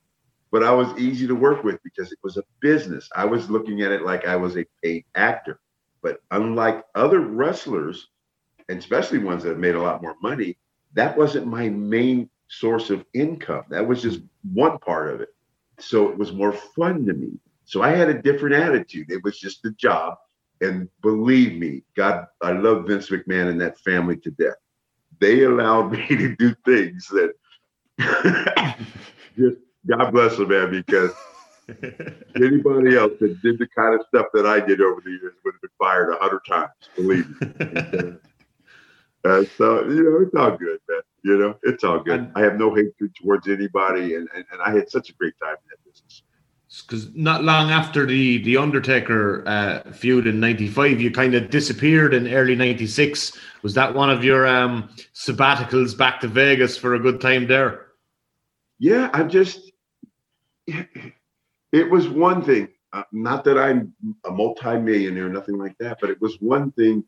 [0.51, 3.09] But I was easy to work with because it was a business.
[3.17, 5.61] I was looking at it like I was a paid actor.
[6.03, 8.09] But unlike other wrestlers,
[8.69, 10.59] and especially ones that have made a lot more money,
[10.95, 13.65] that wasn't my main source of income.
[13.71, 14.21] That was just
[14.53, 15.31] one part of it.
[15.79, 17.39] So it was more fun to me.
[17.65, 19.11] So I had a different attitude.
[19.11, 20.17] It was just a job.
[20.61, 24.57] And believe me, God, I love Vince McMahon and that family to death.
[25.19, 27.33] They allowed me to do things that
[29.37, 31.13] just God bless them, man, because
[32.37, 35.55] anybody else that did the kind of stuff that I did over the years would
[35.55, 36.71] have been fired a hundred times.
[36.97, 38.15] Believe me.
[39.25, 41.01] Uh, so you know, it's all good, man.
[41.23, 42.33] You know, it's all good.
[42.35, 45.55] I have no hatred towards anybody, and, and and I had such a great time
[45.55, 46.23] in that business.
[46.81, 52.15] Because not long after the the Undertaker uh, feud in '95, you kind of disappeared
[52.15, 53.37] in early '96.
[53.63, 57.89] Was that one of your um, sabbaticals back to Vegas for a good time there?
[58.79, 59.71] Yeah, I'm just.
[61.73, 62.69] It was one thing.
[62.93, 63.95] Uh, not that I'm
[64.27, 67.03] a multimillionaire, nothing like that, but it was one thing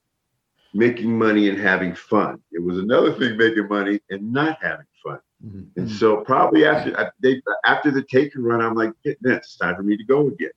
[0.72, 2.40] making money and having fun.
[2.50, 5.20] It was another thing making money and not having fun.
[5.76, 9.82] And so probably after they after the Taker run, I'm like, "Get it's time for
[9.82, 10.50] me to go again.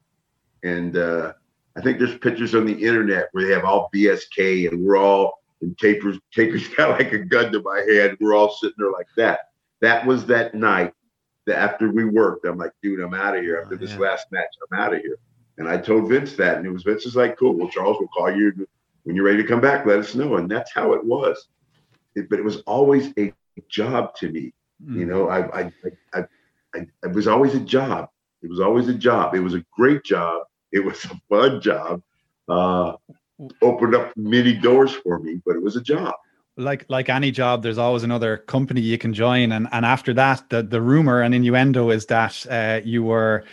[0.63, 1.33] And uh,
[1.75, 5.41] I think there's pictures on the internet where they have all BSK and we're all
[5.61, 8.15] and Taker's Taker's got like a gun to my head.
[8.19, 9.39] We're all sitting there like that.
[9.81, 10.93] That was that night
[11.45, 13.59] that after we worked, I'm like, dude, I'm out of here.
[13.61, 15.17] After this last match, I'm out of here.
[15.57, 17.53] And I told Vince that, and it was Vince is like, cool.
[17.53, 18.67] Well, Charles, we'll call you
[19.03, 19.85] when you're ready to come back.
[19.85, 20.35] Let us know.
[20.35, 21.47] And that's how it was.
[22.15, 23.33] It- but it was always a
[23.69, 24.53] job to me.
[24.85, 25.71] You know, I, I,
[26.13, 26.19] I,
[26.75, 28.09] I, it was always a job.
[28.43, 29.33] It was always a job.
[29.33, 30.43] It was a great job.
[30.71, 32.01] It was a fun job.
[32.47, 32.93] Uh,
[33.61, 36.13] opened up many doors for me, but it was a job.
[36.57, 40.49] like like any job there's always another company you can join and and after that
[40.49, 43.43] the the rumor and innuendo is that uh, you were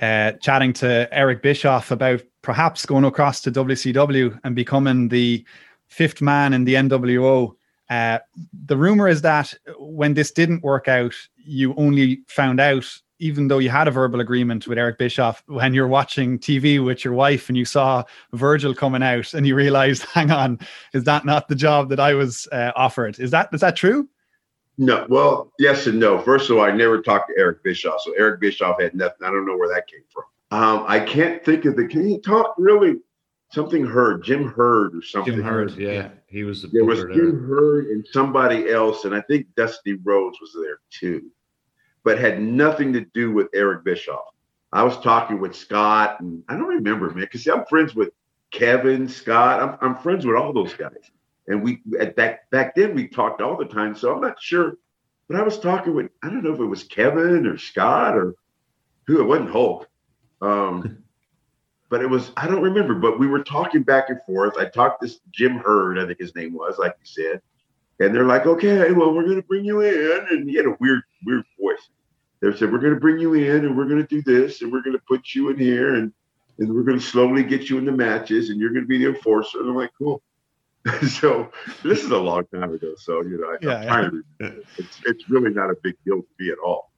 [0.00, 5.44] uh, chatting to Eric Bischoff about perhaps going across to WCW and becoming the
[5.88, 7.54] fifth man in the NWO
[7.90, 8.18] uh,
[8.66, 12.86] the rumor is that when this didn't work out you only found out
[13.20, 17.04] even though you had a verbal agreement with Eric Bischoff when you're watching TV with
[17.04, 20.58] your wife and you saw Virgil coming out and you realized hang on
[20.92, 23.18] is that not the job that I was uh, offered?
[23.18, 24.08] Is that is that true?
[24.76, 26.18] No, well, yes and no.
[26.18, 29.24] First of all, I never talked to Eric Bischoff, so Eric Bischoff had nothing.
[29.24, 30.24] I don't know where that came from.
[30.50, 31.86] Um, I can't think of the.
[31.86, 32.96] Can you talk really?
[33.52, 35.34] Something Heard, Jim Herd or something.
[35.34, 37.00] Jim Herd, yeah, he was the There was.
[37.00, 41.30] Jim Herd and somebody else, and I think Dusty Rhodes was there too,
[42.02, 44.34] but had nothing to do with Eric Bischoff.
[44.72, 48.10] I was talking with Scott, and I don't remember, man, because I'm friends with
[48.50, 49.62] Kevin, Scott.
[49.62, 51.10] I'm, I'm friends with all those guys,
[51.46, 53.94] and we at back back then we talked all the time.
[53.94, 54.74] So I'm not sure,
[55.28, 58.34] but I was talking with I don't know if it was Kevin or Scott or
[59.06, 59.20] who.
[59.20, 59.88] It wasn't Hulk.
[60.42, 60.98] Um,
[61.94, 62.96] but it was I don't remember.
[62.96, 64.58] But we were talking back and forth.
[64.58, 67.40] I talked this Jim Herd, I think his name was, like you said,
[68.00, 71.02] and they're like, okay, well, we're gonna bring you in, and he had a weird
[71.24, 71.88] weird voice.
[72.40, 74.98] They said we're gonna bring you in, and we're gonna do this, and we're gonna
[75.06, 76.12] put you in here, and
[76.58, 79.60] and we're gonna slowly get you into matches, and you're gonna be the enforcer.
[79.60, 80.20] And I'm like, cool.
[81.08, 81.52] so
[81.84, 82.94] this is a long time ago.
[82.96, 84.62] So you know, I, Yeah, I'm trying to remember.
[84.78, 86.90] It's it's really not a big deal to me at all,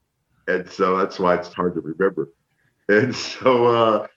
[0.47, 2.29] and so that's why it's hard to remember.
[2.89, 4.07] And so uh,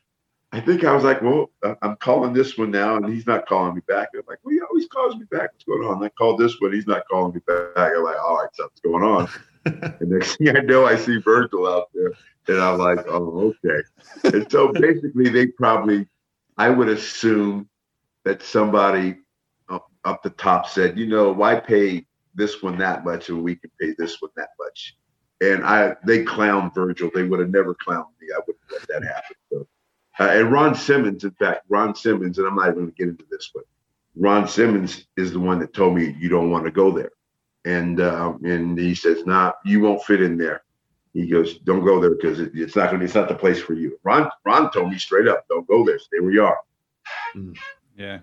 [0.53, 3.47] I think I was like, well, I- I'm calling this one now, and he's not
[3.47, 4.09] calling me back.
[4.15, 5.53] I'm like, well, he always calls me back.
[5.53, 6.03] What's going on?
[6.03, 7.77] I called this one, he's not calling me back.
[7.77, 9.29] I'm like, all right, something's going on.
[10.01, 12.13] and next thing I know, I see Virgil out there,
[12.49, 14.37] and I'm like, oh, okay.
[14.37, 16.09] And so basically, they probably,
[16.59, 17.69] I would assume
[18.25, 19.19] that somebody
[19.69, 23.55] up, up the top said, you know, why pay this one that much and we
[23.57, 24.97] can pay this one that much?
[25.41, 27.11] And I, they clowned Virgil.
[27.15, 28.29] They would have never clowned me.
[28.35, 29.37] I wouldn't let that happen.
[29.51, 29.67] So,
[30.21, 33.09] uh, and Ron Simmons, in fact, Ron Simmons, and I'm not even going to get
[33.09, 33.65] into this, but
[34.17, 37.11] Ron Simmons is the one that told me you don't want to go there.
[37.65, 40.63] And um, and he says, "Nah, you won't fit in there."
[41.13, 43.05] He goes, "Don't go there because it, it's not going to.
[43.05, 45.99] It's not the place for you." Ron Ron told me straight up, "Don't go there.
[45.99, 46.59] Stay where you are."
[47.97, 48.21] Yeah.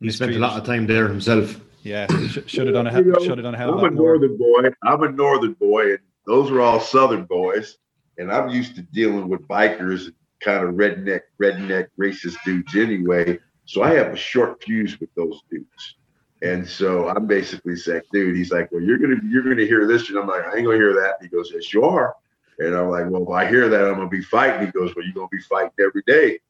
[0.00, 1.60] He spent a lot of time there himself.
[1.82, 3.74] Yeah, sh- should have done a You know, he- should have done a hell of
[3.74, 4.18] a I'm a lot more.
[4.18, 4.70] northern boy.
[4.84, 7.76] I'm a northern boy, and those were all southern boys.
[8.18, 13.38] And I'm used to dealing with bikers and kind of redneck, redneck racist dudes anyway.
[13.64, 15.96] So I have a short fuse with those dudes.
[16.42, 20.08] And so I'm basically saying, dude, he's like, well, you're gonna you're gonna hear this,
[20.08, 21.14] and I'm like, I ain't gonna hear that.
[21.20, 22.16] He goes, yes, you are.
[22.58, 24.66] And I'm like, well, if I hear that, I'm gonna be fighting.
[24.66, 26.40] He goes, well, you're gonna be fighting every day.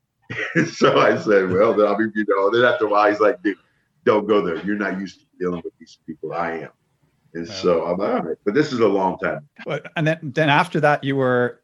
[0.72, 2.50] so I said, well, then I'll be, you know.
[2.50, 3.58] Then after a while, he's like, dude,
[4.04, 4.64] don't go there.
[4.64, 6.32] You're not used to dealing with these people.
[6.32, 6.70] I am.
[7.34, 8.36] And so I'm like, all right.
[8.44, 9.48] But this is a long time.
[9.64, 11.60] But- and then then after that you were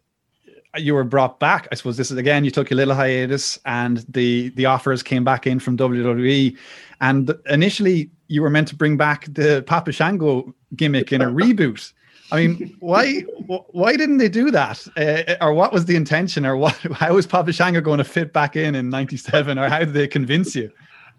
[0.76, 1.68] you were brought back.
[1.72, 5.24] I suppose this is again you took a little hiatus and the the offers came
[5.24, 6.56] back in from wwe
[7.00, 11.92] and initially you were meant to bring back the papa shango gimmick in a reboot.
[12.30, 14.86] I mean why why didn't they do that?
[14.96, 16.44] Uh, or what was the intention?
[16.44, 19.78] Or what how was papa shango going to fit back in in 97 or how
[19.80, 20.70] did they convince you?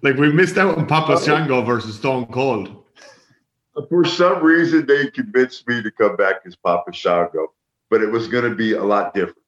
[0.02, 2.84] Like we missed out on Papa Shango versus Stone Cold.
[3.90, 7.54] For some reason, they convinced me to come back as Papa Shango,
[7.90, 9.39] but it was going to be a lot different.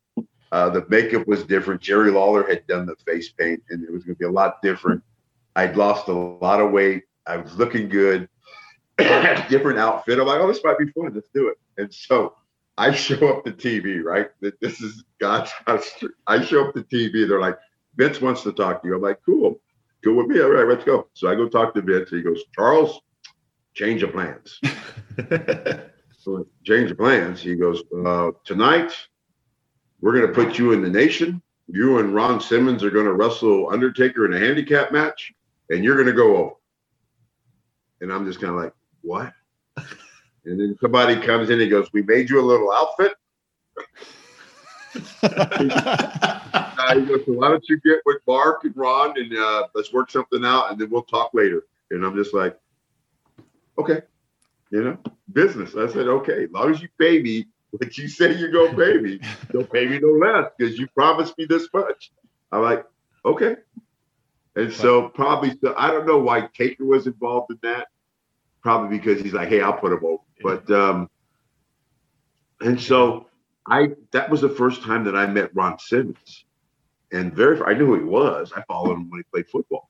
[0.52, 1.82] Uh, the makeup was different.
[1.82, 4.62] Jerry Lawler had done the face paint, and it was going to be a lot
[4.62, 5.02] different.
[5.56, 7.04] I'd lost a lot of weight.
[7.26, 8.28] I was looking good.
[8.98, 10.20] different outfit.
[10.20, 11.12] I'm like, oh, this might be fun.
[11.14, 11.58] Let's do it.
[11.78, 12.36] And so
[12.78, 14.30] I show up to TV, right?
[14.42, 15.90] That This is God's house.
[16.28, 17.28] I show up to TV.
[17.28, 17.58] They're like,
[17.96, 18.96] Vince wants to talk to you.
[18.96, 19.60] I'm like, cool.
[20.04, 20.42] Go with me.
[20.42, 21.08] All right, let's go.
[21.14, 22.10] So I go talk to Vince.
[22.10, 23.00] He goes, Charles,
[23.74, 24.60] change of plans.
[26.20, 27.42] so change of plans.
[27.42, 28.94] He goes, uh, tonight
[30.02, 31.42] we're going to put you in the nation.
[31.68, 35.34] You and Ron Simmons are going to wrestle Undertaker in a handicap match,
[35.70, 36.54] and you're going to go over.
[38.02, 39.34] And I'm just kind of like, what?
[40.44, 43.14] And then somebody comes in and goes, we made you a little outfit.
[46.82, 49.94] Uh, he goes, so why don't you get with Mark and Ron and uh, let's
[49.94, 51.66] work something out, and then we'll talk later.
[51.92, 52.58] And I'm just like,
[53.78, 54.02] okay,
[54.72, 54.98] you know,
[55.32, 55.76] business.
[55.76, 58.98] I said, okay, as long as you pay me what you say you're gonna pay
[58.98, 59.20] me,
[59.52, 62.12] don't pay me no less because you promised me this much.
[62.52, 62.86] I'm like,
[63.26, 63.56] okay.
[64.56, 67.88] And so probably, so I don't know why Taker was involved in that.
[68.62, 70.24] Probably because he's like, hey, I'll put him over.
[70.44, 71.10] But um,
[72.60, 73.28] and so
[73.67, 76.46] I that was the first time that I met Ron Simmons.
[77.12, 78.52] And very I knew who he was.
[78.56, 79.90] I followed him when he played football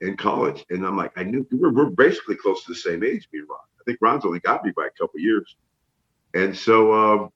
[0.00, 0.64] in college.
[0.70, 3.48] And I'm like, I knew we're, we're basically close to the same age, me and
[3.48, 3.58] Ron.
[3.80, 5.56] I think Ron's only got me by a couple years.
[6.34, 7.30] And so um,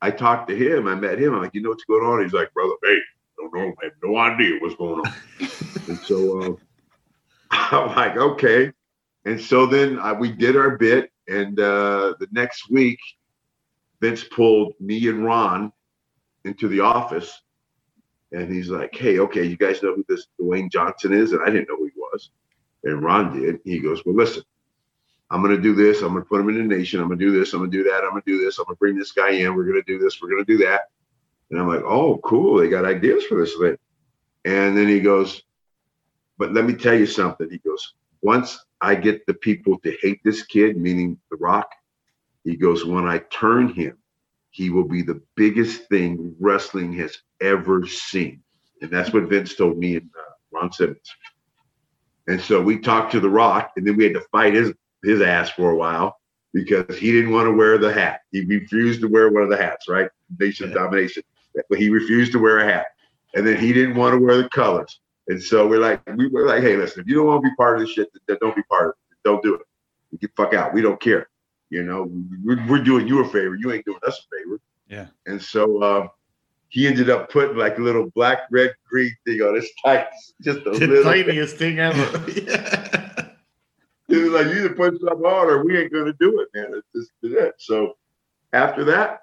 [0.00, 0.86] I talked to him.
[0.86, 1.34] I met him.
[1.34, 2.22] I'm like, you know what's going on?
[2.22, 2.98] He's like, brother, hey,
[3.36, 3.74] don't know.
[3.80, 5.12] I have no idea what's going on.
[5.88, 6.56] and so uh,
[7.50, 8.72] I'm like, okay.
[9.24, 11.10] And so then uh, we did our bit.
[11.28, 12.98] And uh, the next week,
[14.00, 15.72] Vince pulled me and Ron
[16.44, 17.42] into the office.
[18.32, 21.32] And he's like, hey, okay, you guys know who this Dwayne Johnson is?
[21.32, 22.30] And I didn't know who he was.
[22.84, 23.60] And Ron did.
[23.64, 24.42] He goes, well, listen,
[25.30, 26.02] I'm gonna do this.
[26.02, 27.00] I'm gonna put him in the nation.
[27.00, 27.52] I'm gonna do this.
[27.52, 28.04] I'm gonna do that.
[28.04, 28.58] I'm gonna do this.
[28.58, 29.54] I'm gonna bring this guy in.
[29.54, 30.20] We're gonna do this.
[30.20, 30.82] We're gonna do that.
[31.50, 32.58] And I'm like, oh, cool.
[32.58, 33.76] They got ideas for this thing.
[34.44, 35.42] And then he goes,
[36.38, 37.50] but let me tell you something.
[37.50, 41.70] He goes, once I get the people to hate this kid, meaning The Rock,
[42.44, 43.98] he goes, when I turn him,
[44.50, 48.42] he will be the biggest thing wrestling has ever seen.
[48.80, 51.14] And that's what Vince told me and uh, Ron Simmons.
[52.28, 54.72] And so we talked to The Rock, and then we had to fight his
[55.06, 56.18] his ass for a while
[56.52, 58.20] because he didn't want to wear the hat.
[58.32, 60.08] He refused to wear one of the hats, right?
[60.38, 61.22] Nation domination.
[61.68, 62.86] But he refused to wear a hat.
[63.34, 65.00] And then he didn't want to wear the colors.
[65.28, 67.54] And so we're like, we were like, hey, listen, if you don't want to be
[67.56, 69.16] part of this shit, then don't be part of it.
[69.24, 69.62] Don't do it.
[70.10, 70.72] You get the fuck out.
[70.72, 71.28] We don't care.
[71.68, 72.10] You know,
[72.44, 73.56] we're, we're doing you a favor.
[73.56, 74.60] You ain't doing us a favor.
[74.88, 75.06] Yeah.
[75.26, 76.08] And so uh,
[76.68, 80.32] he ended up putting like a little black, red, green thing on his tights.
[80.40, 82.18] Just a The little tiniest thing ever.
[82.30, 82.42] He
[84.08, 86.72] was like, you either put something on or we ain't gonna do it, man.
[86.74, 87.54] It's just that.
[87.58, 87.96] So
[88.52, 89.22] after that,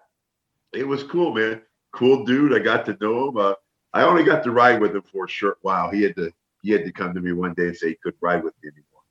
[0.74, 1.62] it was cool, man.
[1.92, 2.54] Cool dude.
[2.54, 3.38] I got to know him.
[3.38, 3.54] Uh,
[3.94, 5.90] I only got to ride with him for a short while.
[5.92, 6.32] He had to
[6.64, 8.70] he had to come to me one day and say he couldn't ride with me
[8.70, 9.04] anymore.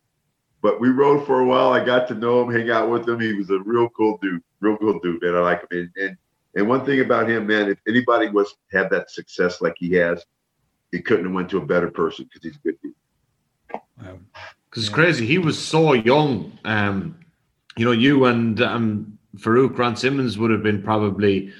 [0.60, 1.72] But we rode for a while.
[1.72, 3.20] I got to know him, hang out with him.
[3.20, 5.36] He was a real cool dude, real cool dude, man.
[5.36, 5.68] I like him.
[5.70, 6.16] And and,
[6.54, 10.24] and one thing about him, man, if anybody was had that success like he has,
[10.90, 12.94] he couldn't have went to a better person because he's a good dude.
[14.72, 15.26] Because it's crazy.
[15.26, 16.58] He was so young.
[16.64, 17.18] Um,
[17.76, 21.52] you know, you and um, Farouk Grant Simmons would have been probably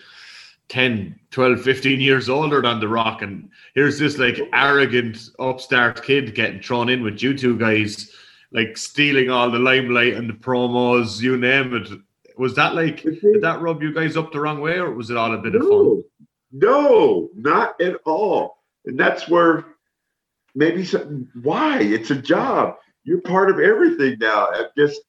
[0.71, 3.21] 10, 12, 15 years older than The Rock.
[3.21, 8.11] And here's this like arrogant upstart kid getting thrown in with you two guys,
[8.51, 11.91] like stealing all the limelight and the promos, you name it.
[12.39, 15.19] Was that like, did that rub you guys up the wrong way or was it
[15.19, 15.71] all a bit of fun?
[15.71, 16.05] No,
[16.51, 18.63] no, not at all.
[18.87, 19.67] And that's where
[20.55, 22.77] maybe some, why it's a job.
[23.05, 24.47] You're part of everything now.
[24.47, 25.01] I Just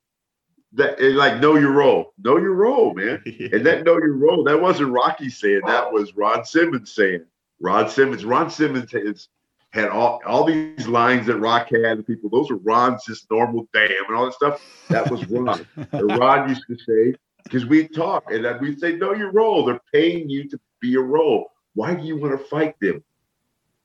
[0.74, 3.22] that, and like know your role, know your role, man.
[3.54, 4.44] And that know your role.
[4.44, 5.62] That wasn't Rocky saying.
[5.68, 7.26] That was Ron Simmons saying.
[7.60, 8.26] Ron Simmons.
[8.26, 9.30] Ron Simmons has
[9.72, 11.98] had all, all these lines that Rock had.
[11.98, 14.62] And people, those are Ron's just normal damn and all that stuff.
[14.90, 15.66] That was Ron.
[15.92, 19.66] and Ron used to say because we talk and then we say, know your role.
[19.66, 21.52] They're paying you to be a role.
[21.76, 23.04] Why do you want to fight them?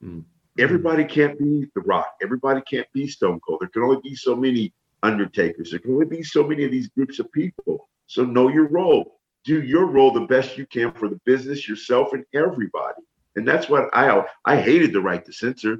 [0.00, 0.20] Hmm.
[0.58, 2.08] Everybody can't be The Rock.
[2.20, 3.60] Everybody can't be Stone Cold.
[3.60, 4.72] There can only be so many
[5.04, 5.70] Undertakers.
[5.70, 7.88] There can only be so many of these groups of people.
[8.06, 9.20] So know your role.
[9.44, 13.00] Do your role the best you can for the business, yourself, and everybody.
[13.36, 15.78] And that's what I I hated the right to censor.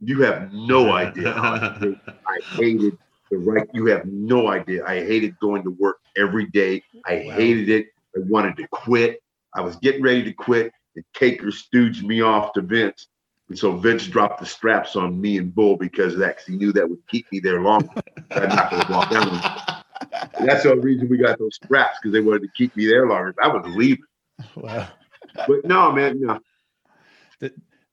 [0.00, 1.32] You have no idea.
[1.34, 2.98] I hated- I hated
[3.30, 3.66] the right.
[3.72, 4.84] You have no idea.
[4.86, 6.82] I hated going to work every day.
[7.06, 7.86] I hated it.
[8.14, 9.20] I wanted to quit.
[9.54, 13.08] I was getting ready to quit, and Taker stooged me off to Vince.
[13.48, 16.56] And so Vince dropped the straps on me and Bull because of that, because he
[16.56, 17.88] knew that would keep me there longer.
[18.30, 19.40] I'm not going to walk down.
[20.44, 23.06] That's the only reason we got those straps because they wanted to keep me there
[23.06, 23.34] longer.
[23.42, 24.04] I was leaving.
[24.54, 24.88] Wow.
[25.46, 26.40] But no, man, no.
[27.40, 27.52] the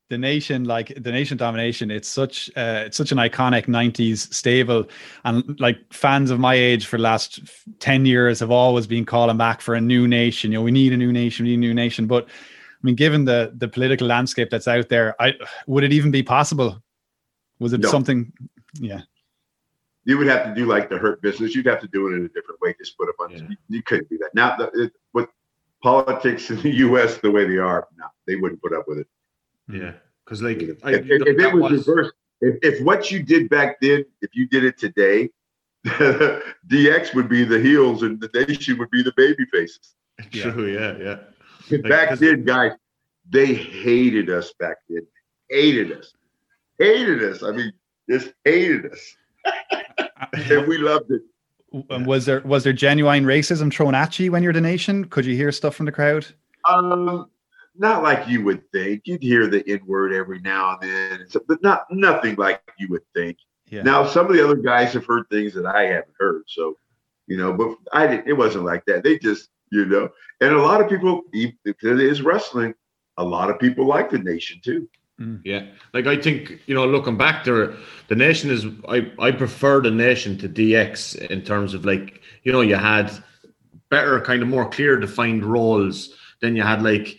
[0.09, 4.87] the nation like the nation domination it's such uh it's such an iconic 90s stable
[5.23, 7.39] and like fans of my age for the last
[7.79, 10.93] 10 years have always been calling back for a new nation you know we need
[10.93, 12.27] a new nation we need a new nation but
[12.81, 15.33] mean given the the political landscape that's out there i
[15.67, 16.81] would it even be possible
[17.59, 17.89] was it No.
[17.89, 18.31] something
[18.79, 19.01] yeah
[20.07, 21.55] You would have to do like the hurt business.
[21.55, 22.75] You'd have to do it in a different way.
[22.77, 23.41] Just put a bunch.
[23.41, 24.35] You, you couldn't do that.
[24.35, 25.27] Now, the, it, with
[25.81, 27.17] politics in the U.S.
[27.17, 29.07] the way they are, no, they wouldn't put up with it.
[29.67, 29.93] Yeah.
[30.23, 33.77] Because, like, If, I, if, if it was, reversed, if, if what you did back
[33.81, 35.31] then, if you did it today,
[35.87, 39.95] DX would be the heels and the nation would be the baby faces.
[40.31, 41.17] True, yeah, yeah.
[41.83, 42.73] Back then, guys,
[43.29, 45.05] they hated us back then.
[45.49, 46.13] Hated us.
[46.79, 47.43] Hated us.
[47.43, 47.71] I mean,
[48.09, 49.15] just hated us.
[50.33, 51.21] and we loved it.
[51.89, 55.25] and was there was there genuine racism thrown at you when you're the nation could
[55.25, 56.25] you hear stuff from the crowd
[56.67, 57.29] Um,
[57.77, 59.01] not like you would think.
[59.05, 63.03] You'd hear the N word every now and then, but not nothing like you would
[63.13, 63.37] think.
[63.69, 63.81] Yeah.
[63.83, 66.77] Now, some of the other guys have heard things that I haven't heard, so
[67.27, 67.51] you know.
[67.51, 68.27] But I didn't.
[68.27, 69.03] It wasn't like that.
[69.03, 70.09] They just, you know,
[70.41, 72.73] and a lot of people, because it is wrestling,
[73.17, 74.87] a lot of people like the nation too.
[75.19, 75.41] Mm.
[75.45, 77.73] Yeah, like I think you know, looking back there,
[78.09, 78.65] the nation is.
[78.89, 83.11] I I prefer the nation to DX in terms of like you know you had
[83.89, 86.13] better kind of more clear defined roles.
[86.41, 87.17] Then you had like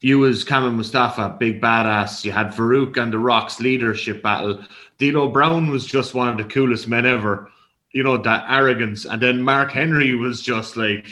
[0.00, 2.24] you as Kama Mustafa, big badass.
[2.24, 4.62] You had Farouk and the Rock's leadership battle.
[4.98, 7.50] D'Lo Brown was just one of the coolest men ever.
[7.92, 11.08] You know that arrogance, and then Mark Henry was just like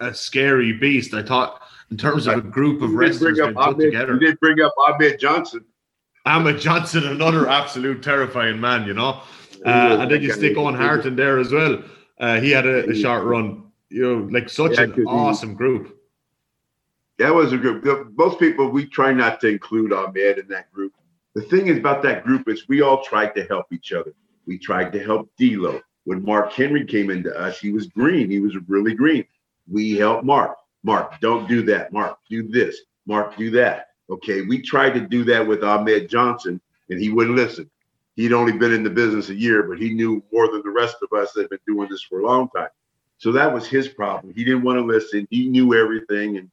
[0.00, 1.14] a scary beast.
[1.14, 4.14] I thought in terms of a group of wrestlers bring up Ahmed, together.
[4.14, 5.64] you did bring up Ahmed Johnson.
[6.26, 9.22] Ahmed Johnson, another absolute terrifying man, you know.
[9.64, 11.82] Uh, and then you stick Owen Hart in there as well.
[12.18, 13.64] Uh, he had a, a short run.
[13.88, 15.96] You know, like such Yeah, an awesome group.
[17.18, 17.84] That was a group.
[18.16, 20.92] Most people we try not to include Ahmed in that group.
[21.34, 24.14] The thing is about that group is we all tried to help each other.
[24.46, 25.80] We tried to help D'Lo.
[26.04, 28.30] When Mark Henry came into us, he was green.
[28.30, 29.24] He was really green.
[29.70, 30.56] We help Mark.
[30.82, 31.92] Mark, don't do that.
[31.92, 32.80] Mark, do this.
[33.06, 33.88] Mark, do that.
[34.08, 34.42] Okay.
[34.42, 37.70] We tried to do that with Ahmed Johnson, and he wouldn't listen.
[38.16, 40.96] He'd only been in the business a year, but he knew more than the rest
[41.02, 42.68] of us that had been doing this for a long time.
[43.18, 44.32] So that was his problem.
[44.34, 45.28] He didn't want to listen.
[45.30, 46.50] He knew everything, and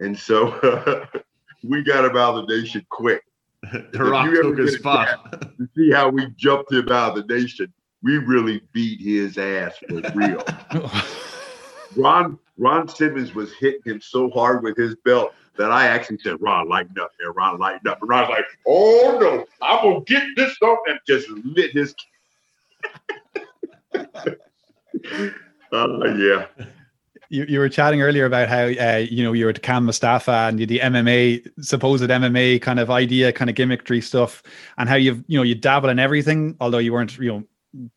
[0.00, 1.06] and so
[1.62, 3.22] we got him out of the nation quick.
[3.92, 5.46] The Rock took his spot.
[5.76, 7.72] see how we jumped him out of the nation,
[8.02, 10.44] we really beat his ass for real.
[11.96, 16.36] Ron Ron Simmons was hitting him so hard with his belt that I actually said,
[16.40, 20.24] "Ron, lighten up here, Ron, lighten up." And Ron's like, "Oh no, I'm gonna get
[20.36, 21.94] this stuff," and just lit his.
[25.72, 26.46] Oh yeah.
[27.28, 30.48] You, you were chatting earlier about how uh, you know you were at Kama Mustafa
[30.50, 34.42] and the MMA supposed MMA kind of idea, kind of gimmickry stuff,
[34.76, 37.44] and how you've you know you dabble in everything, although you weren't you know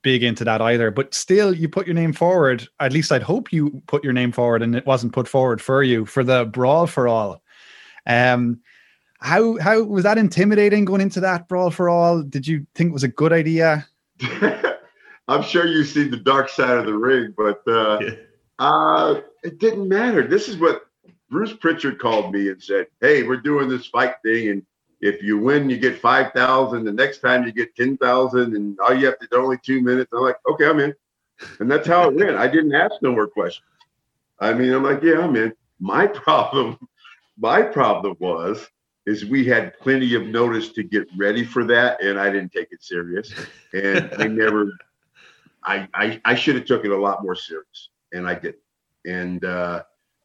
[0.01, 0.91] big into that either.
[0.91, 2.67] But still, you put your name forward.
[2.79, 5.83] At least I'd hope you put your name forward, and it wasn't put forward for
[5.83, 7.41] you for the brawl for all.
[8.05, 8.59] Um,
[9.19, 12.21] how how was that intimidating going into that brawl for all?
[12.21, 13.87] Did you think it was a good idea?
[15.27, 17.99] I'm sure you've seen the dark side of the ring, but uh,
[18.59, 20.27] uh, it didn't matter.
[20.27, 20.83] This is what
[21.29, 24.63] Bruce Pritchard called me and said, "Hey, we're doing this fight thing, and
[25.01, 26.85] if you win, you get five thousand.
[26.85, 29.81] The next time, you get ten thousand, and all you have to do only two
[29.81, 30.93] minutes." I'm like, "Okay, I'm in,"
[31.59, 32.35] and that's how it went.
[32.37, 33.65] I didn't ask no more questions.
[34.39, 36.77] I mean, I'm like, "Yeah, I'm in." My problem,
[37.37, 38.67] my problem was
[39.05, 42.69] is we had plenty of notice to get ready for that, and I didn't take
[42.71, 43.33] it serious,
[43.73, 44.71] and I never.
[45.67, 48.57] I, I, I should have took it a lot more serious and I didn't.
[49.05, 49.83] And uh,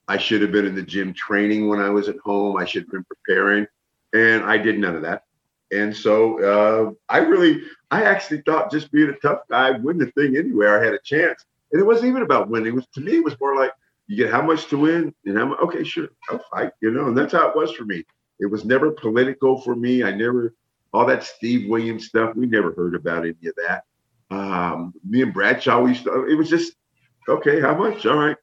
[0.09, 2.57] I should have been in the gym training when I was at home.
[2.57, 3.66] I should have been preparing
[4.13, 5.25] and I did none of that.
[5.73, 10.11] And so uh, I really, I actually thought just being a tough guy, win the
[10.13, 10.81] thing anywhere.
[10.81, 11.45] I had a chance.
[11.73, 12.69] And it wasn't even about winning.
[12.69, 13.73] It was to me, it was more like
[14.09, 17.17] you get how much to win and much, okay, sure, I'll fight, you know, and
[17.17, 18.05] that's how it was for me.
[18.41, 20.03] It was never political for me.
[20.03, 20.55] I never,
[20.93, 23.85] all that Steve Williams stuff, we never heard about any of that
[24.31, 26.75] um, me and Bradshaw, we used to, it was just,
[27.29, 28.07] okay, how much?
[28.07, 28.37] All right.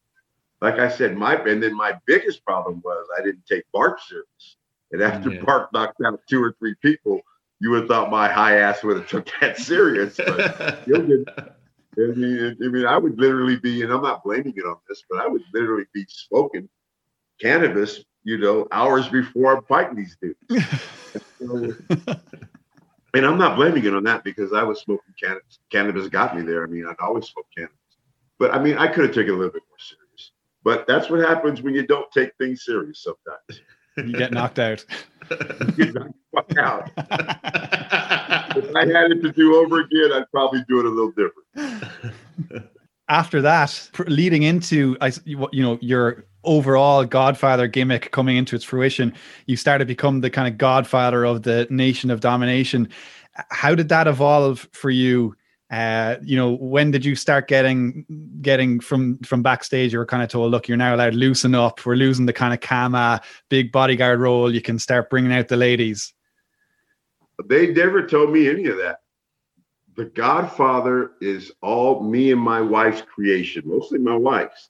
[0.61, 4.56] Like I said, my, and then my biggest problem was I didn't take Bart serious.
[4.91, 5.41] And after Yeah.
[5.43, 7.21] Bart knocked out two or three people,
[7.59, 10.17] you would have thought my high ass would have took that serious.
[10.17, 11.27] But didn't.
[11.29, 15.03] I mean, I mean, I would literally be, and I'm not blaming it on this,
[15.09, 16.69] but I would literally be smoking
[17.41, 20.69] cannabis, you know, hours before I'm fighting these dudes.
[21.39, 21.73] So-
[23.13, 25.59] and I'm not blaming it on that because I was smoking cannabis.
[25.71, 26.63] Cannabis got me there.
[26.63, 27.75] I mean, I'd always smoked cannabis.
[28.37, 30.31] But I mean, I could have taken it a little bit more serious.
[30.63, 33.61] But that's what happens when you don't take things serious sometimes.
[33.97, 34.85] You get knocked out.
[35.75, 36.89] Get knocked out.
[36.97, 42.63] if I had it to do over again, I'd probably do it a little different.
[43.09, 48.37] after that, pr- leading into I, s- you you know your overall Godfather gimmick coming
[48.37, 49.13] into its fruition,
[49.47, 52.87] you started to become the kind of Godfather of the Nation of Domination.
[53.49, 55.35] How did that evolve for you?
[55.69, 58.05] Uh, you know, when did you start getting
[58.41, 59.91] getting from from backstage?
[59.91, 61.85] You were kind of told, "Look, you're now allowed to loosen up.
[61.85, 64.53] We're losing the kind of Kama big bodyguard role.
[64.53, 66.13] You can start bringing out the ladies."
[67.45, 68.99] They never told me any of that.
[69.95, 74.69] The Godfather is all me and my wife's creation, mostly my wife's.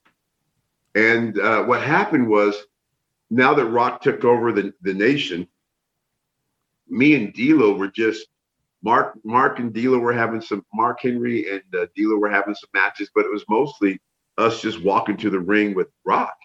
[0.95, 2.55] And uh, what happened was,
[3.29, 5.47] now that Rock took over the, the nation,
[6.89, 8.27] me and D'Lo were just
[8.87, 9.19] Mark.
[9.25, 10.65] Mark and D'Lo were having some.
[10.73, 13.99] Mark Henry and uh, D'Lo were having some matches, but it was mostly
[14.37, 16.37] us just walking to the ring with Rock.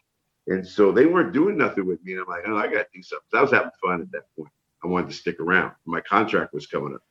[0.49, 2.15] And so they weren't doing nothing with me.
[2.15, 3.29] And I'm like, oh, I got to do something.
[3.31, 4.51] So I was having fun at that point.
[4.83, 5.73] I wanted to stick around.
[5.87, 7.03] My contract was coming up.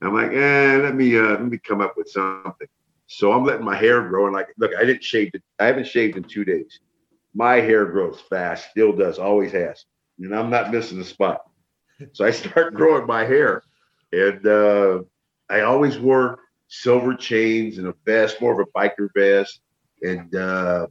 [0.00, 2.66] I'm like, eh, let me uh, let me come up with something.
[3.06, 4.24] So I'm letting my hair grow.
[4.24, 5.42] And like, look, I didn't shave it.
[5.58, 6.80] I haven't shaved in two days.
[7.34, 9.84] My hair grows fast, still does, always has.
[10.18, 11.42] And I'm not missing a spot.
[12.12, 13.62] So I start growing my hair.
[14.14, 15.02] And uh,
[15.50, 16.38] I always wore
[16.68, 19.60] silver chains and a vest, more of a biker vest.
[20.02, 20.86] And uh,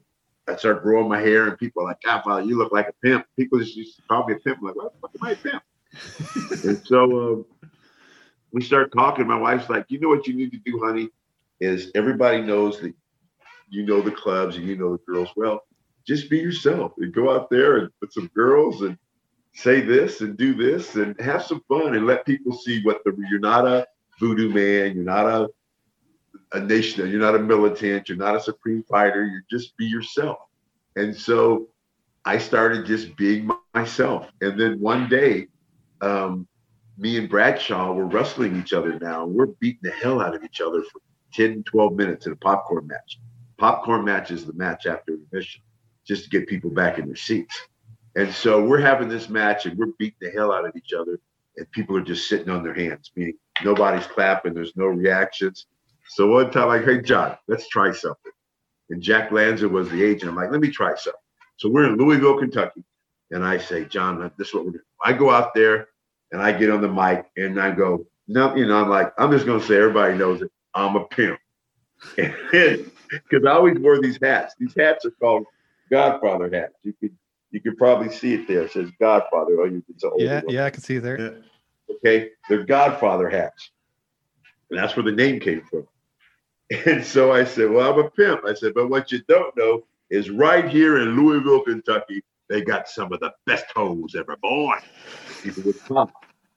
[0.47, 2.93] I started growing my hair, and people are like, God, Father, you look like a
[3.01, 3.25] pimp.
[3.37, 4.59] People just used to call me a pimp.
[4.59, 5.63] I'm like, what the fuck am I a pimp?
[6.65, 7.45] and so um,
[8.51, 9.25] we start talking.
[9.25, 11.09] My wife's like, you know what you need to do, honey,
[11.61, 12.93] is everybody knows that
[13.69, 15.61] you know the clubs and you know the girls well.
[16.05, 18.97] Just be yourself and go out there and with some girls and
[19.55, 23.15] say this and do this and have some fun and let people see what the
[23.29, 23.87] you're not a
[24.19, 25.49] voodoo man, you're not a
[26.53, 27.09] a nation.
[27.09, 28.07] You're not a militant.
[28.07, 29.25] You're not a supreme fighter.
[29.25, 30.37] You just be yourself.
[30.95, 31.69] And so
[32.25, 34.29] I started just being myself.
[34.41, 35.47] And then one day,
[36.01, 36.47] um,
[36.97, 39.25] me and Bradshaw were wrestling each other now.
[39.25, 41.01] We're beating the hell out of each other for
[41.33, 43.19] 10, 12 minutes in a popcorn match.
[43.57, 45.61] Popcorn match is the match after the mission,
[46.05, 47.67] just to get people back in their seats.
[48.15, 51.19] And so we're having this match and we're beating the hell out of each other.
[51.57, 55.67] And people are just sitting on their hands, meaning nobody's clapping, there's no reactions.
[56.09, 58.31] So one time, I'm like, hey, John, let's try something.
[58.89, 60.29] And Jack Lanza was the agent.
[60.29, 61.19] I'm like, let me try something.
[61.57, 62.83] So we're in Louisville, Kentucky.
[63.31, 64.83] And I say, John, this is what we're doing.
[65.03, 65.87] I go out there
[66.31, 69.31] and I get on the mic and I go, no, you know, I'm like, I'm
[69.31, 70.51] just going to say, everybody knows it.
[70.73, 71.39] I'm a pimp.
[73.09, 74.55] Because I always wore these hats.
[74.57, 75.45] These hats are called
[75.91, 76.73] Godfather hats.
[76.81, 77.15] You could
[77.53, 78.63] you could probably see it there.
[78.63, 79.61] It says Godfather.
[79.61, 80.09] Oh, you can see.
[80.17, 81.43] Yeah, yeah, I can see it there.
[81.89, 83.69] Okay, they're Godfather hats,
[84.69, 85.87] and that's where the name came from.
[86.87, 89.83] And so I said, "Well, I'm a pimp." I said, "But what you don't know
[90.09, 94.79] is right here in Louisville, Kentucky, they got some of the best hoes ever born."
[95.43, 96.11] People would come,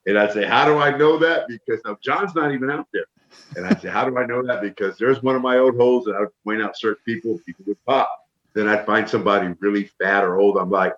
[0.07, 3.05] and I say, "How do I know that?" Because now John's not even out there.
[3.55, 6.05] And I say, "How do I know that?" Because there's one of my old holes
[6.05, 8.09] that I would point out certain people, people would pop.
[8.57, 10.57] Then I'd find somebody really fat or old.
[10.57, 10.95] I'm like,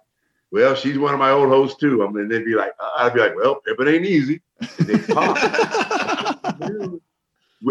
[0.50, 2.06] well, she's one of my old hoes too.
[2.06, 4.42] I mean, they'd be like, uh, I'd be like, well, if it ain't easy.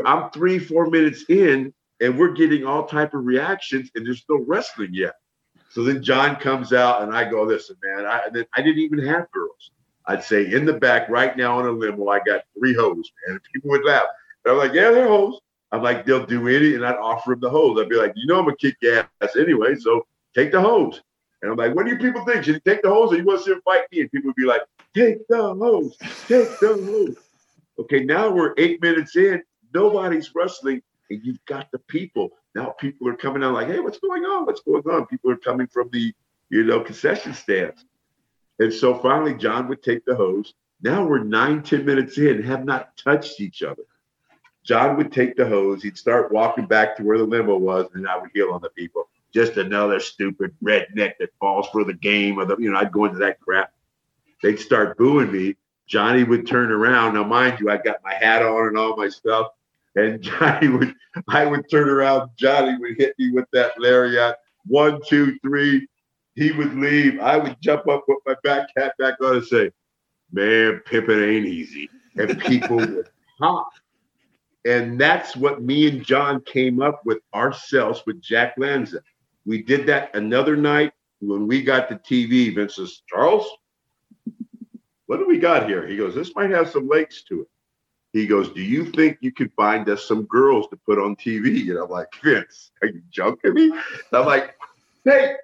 [0.05, 1.73] I'm three, four minutes in,
[2.03, 5.15] and we're getting all type of reactions, and there's no wrestling yet.
[5.71, 8.99] So then John comes out, and I go, listen, man, I, then I didn't even
[9.07, 9.71] have girls.
[10.05, 13.37] I'd say in the back right now on a limo, I got three hoes, man.
[13.37, 14.05] And people would laugh.
[14.45, 15.41] And I'm like, yeah, they're hoes.
[15.71, 17.79] I'm like, they'll do any, and I'd offer them the hoes.
[17.81, 21.03] I'd be like, you know, I'm gonna kick ass anyway, so take the hoes.
[21.43, 22.45] And I'm like, what do you people think?
[22.45, 24.01] Should you take the hoes or you want to see him fight me?
[24.01, 24.63] And people would be like,
[24.95, 25.97] take the hoes,
[26.27, 27.17] take the hoes.
[27.79, 29.43] Okay, now we're eight minutes in,
[29.73, 32.31] nobody's wrestling, and you've got the people.
[32.55, 34.47] Now people are coming out like, hey, what's going on?
[34.47, 35.07] What's going on?
[35.07, 36.13] People are coming from the,
[36.51, 37.85] you know, concession stands.
[38.59, 40.55] And so finally, John would take the hoes.
[40.83, 43.83] Now we're nine, ten minutes in, have not touched each other.
[44.65, 45.83] John would take the hoes.
[45.83, 48.71] He'd start walking back to where the limo was, and I would heal on the
[48.71, 49.09] people.
[49.33, 53.05] Just another stupid redneck that falls for the game, or the you know, I'd go
[53.05, 53.73] into that crap.
[54.43, 55.57] They'd start booing me.
[55.87, 57.15] Johnny would turn around.
[57.15, 59.49] Now, mind you, I got my hat on and all my stuff.
[59.97, 60.95] And Johnny would,
[61.29, 62.31] I would turn around.
[62.37, 64.37] Johnny would hit me with that lariat.
[64.67, 65.89] One, two, three.
[66.35, 67.19] He would leave.
[67.21, 69.73] I would jump up, put my back hat back on, and say,
[70.31, 73.09] "Man, pimping ain't easy." And people would
[73.41, 73.71] pop.
[74.69, 79.01] And that's what me and John came up with ourselves with Jack Lanza.
[79.47, 82.55] We did that another night when we got the TV.
[82.55, 83.49] Vince says, Charles,
[85.07, 85.87] what do we got here?
[85.87, 87.49] He goes, This might have some legs to it.
[88.13, 91.71] He goes, Do you think you could find us some girls to put on TV?
[91.71, 93.71] And I'm like, Vince, are you joking me?
[93.71, 94.55] And I'm like,
[95.03, 95.37] Hey.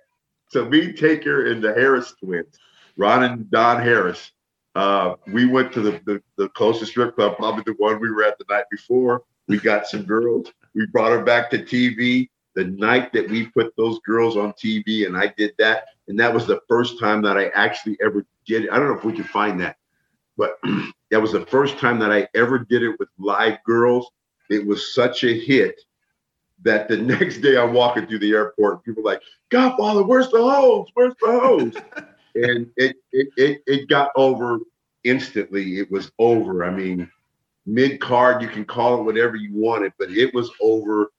[0.50, 2.58] So me, Taker, and the Harris twins,
[2.98, 4.32] Ron and Don Harris,
[4.74, 8.24] uh, we went to the, the, the closest strip club, probably the one we were
[8.24, 9.22] at the night before.
[9.46, 10.52] We got some girls.
[10.74, 15.06] We brought her back to TV the night that we put those girls on TV,
[15.06, 15.86] and I did that.
[16.08, 18.70] And that was the first time that I actually ever did it.
[18.70, 19.76] I don't know if we can find that,
[20.36, 20.58] but
[21.10, 24.10] that was the first time that I ever did it with live girls.
[24.50, 25.80] It was such a hit
[26.62, 29.20] that the next day I'm walking through the airport, people like,
[29.50, 30.88] Godfather, where's the hoes?
[30.94, 31.74] Where's the hoes?
[32.34, 34.58] and it, it it it got over
[35.04, 35.78] instantly.
[35.78, 36.64] It was over.
[36.64, 37.10] I mean,
[37.66, 41.10] mid card, you can call it whatever you wanted, but it was over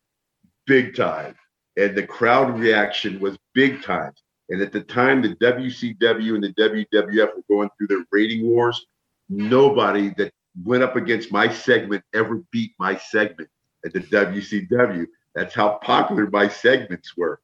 [0.66, 1.36] big time.
[1.78, 4.14] And the crowd reaction was big time.
[4.50, 8.86] And at the time, the WCW and the WWF were going through their rating wars.
[9.28, 10.32] Nobody that
[10.64, 13.50] went up against my segment ever beat my segment
[13.84, 15.06] at the WCW.
[15.34, 17.42] That's how popular my segments were.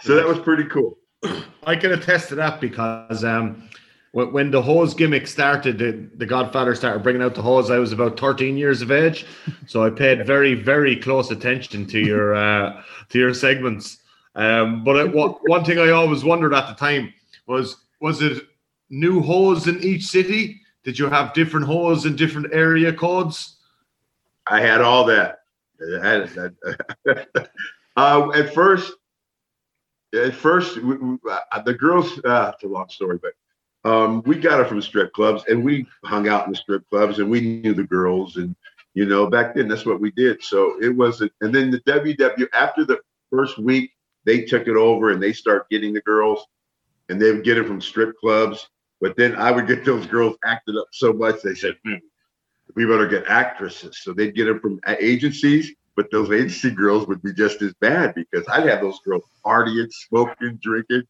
[0.00, 0.96] So that was pretty cool.
[1.66, 3.68] I can attest to that because um,
[4.12, 7.70] when, the hoes gimmick started, the, the Godfather started bringing out the hoes.
[7.70, 9.26] I was about 13 years of age,
[9.66, 13.98] so I paid very, very close attention to your uh, to your segments.
[14.34, 17.12] Um, but it, one thing I always wondered at the time
[17.46, 18.44] was was it
[18.90, 20.60] new hoes in each city?
[20.84, 23.56] Did you have different hoes in different area codes?
[24.48, 25.40] I had all that.
[25.78, 26.54] That.
[27.96, 28.92] uh, at first,
[30.14, 32.18] at first, we, we, uh, the girls.
[32.24, 33.32] Uh, it's a long story, but
[33.90, 37.18] um, we got it from strip clubs, and we hung out in the strip clubs,
[37.18, 38.54] and we knew the girls, and
[38.94, 40.42] you know, back then that's what we did.
[40.42, 41.32] So it wasn't.
[41.40, 42.98] And then the WW after the
[43.30, 43.92] first week,
[44.24, 46.46] they took it over, and they start getting the girls,
[47.08, 48.68] and they would get it from strip clubs.
[49.00, 51.96] But then I would get those girls acted up so much they said, hmm,
[52.74, 53.98] we better get actresses.
[54.02, 58.14] So they'd get them from agencies, but those agency girls would be just as bad
[58.14, 61.02] because I'd have those girls partying, smoking, drinking.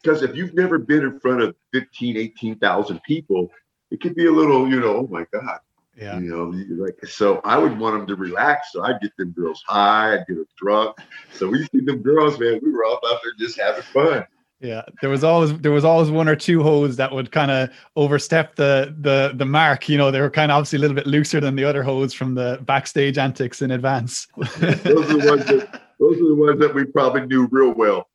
[0.00, 3.50] Because if you've never been in front of 15, 18,000 people,
[3.90, 5.58] it could be a little, you know, oh my God.
[5.96, 6.18] Yeah.
[6.18, 8.72] You know, like so I would want them to relax.
[8.72, 10.96] So I'd get them girls high, I'd get them drunk.
[11.34, 14.24] So we see them girls, man, we were all out there just having fun.
[14.60, 17.70] Yeah, there was always there was always one or two hoes that would kind of
[17.96, 19.88] overstep the the the mark.
[19.88, 22.12] You know, they were kind of obviously a little bit looser than the other hoes
[22.12, 24.28] from the backstage antics in advance.
[24.36, 28.08] Those are the ones that those are the ones that we probably knew real well.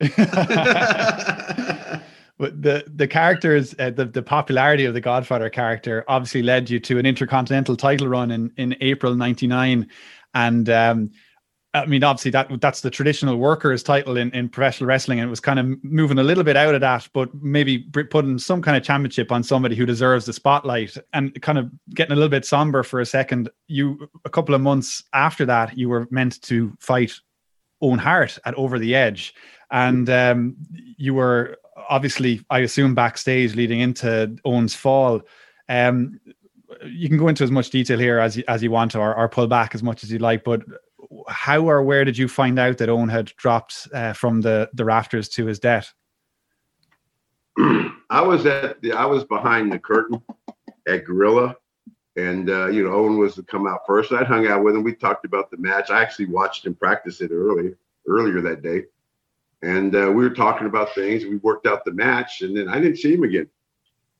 [2.38, 6.78] but the the characters, uh, the the popularity of the Godfather character, obviously led you
[6.80, 9.88] to an intercontinental title run in in April '99,
[10.34, 11.10] and um,
[11.76, 15.30] I mean, obviously that that's the traditional workers title in, in professional wrestling, and it
[15.30, 18.76] was kind of moving a little bit out of that, but maybe putting some kind
[18.76, 22.44] of championship on somebody who deserves the spotlight, and kind of getting a little bit
[22.44, 23.50] somber for a second.
[23.68, 27.12] You a couple of months after that, you were meant to fight
[27.82, 29.34] Owen Hart at Over the Edge,
[29.70, 30.56] and um,
[30.96, 31.58] you were
[31.88, 35.20] obviously, I assume, backstage leading into Owen's fall.
[35.68, 36.20] Um,
[36.84, 39.28] you can go into as much detail here as you, as you want, or, or
[39.28, 40.42] pull back as much as you like.
[40.42, 40.62] But
[41.28, 44.84] how or where did you find out that Owen had dropped uh, from the the
[44.84, 45.92] rafters to his death?
[48.10, 50.22] I was at the I was behind the curtain
[50.86, 51.56] at Gorilla,
[52.16, 54.12] and uh, you know Owen was to come out first.
[54.12, 54.82] I'd hung out with him.
[54.82, 55.90] We talked about the match.
[55.90, 57.74] I actually watched him practice it early
[58.08, 58.84] earlier that day,
[59.62, 61.24] and uh, we were talking about things.
[61.24, 63.48] We worked out the match, and then I didn't see him again.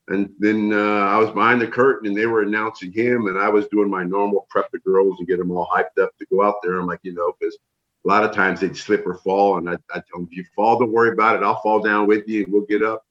[0.08, 3.48] And then uh, I was behind the curtain, and they were announcing him, and I
[3.48, 6.42] was doing my normal prep the girls and get them all hyped up to go
[6.42, 6.78] out there.
[6.78, 7.58] I'm like, you know, because
[8.04, 10.44] a lot of times they'd slip or fall, and I, I tell them, if you
[10.54, 11.42] fall, don't worry about it.
[11.42, 13.04] I'll fall down with you, and we'll get up.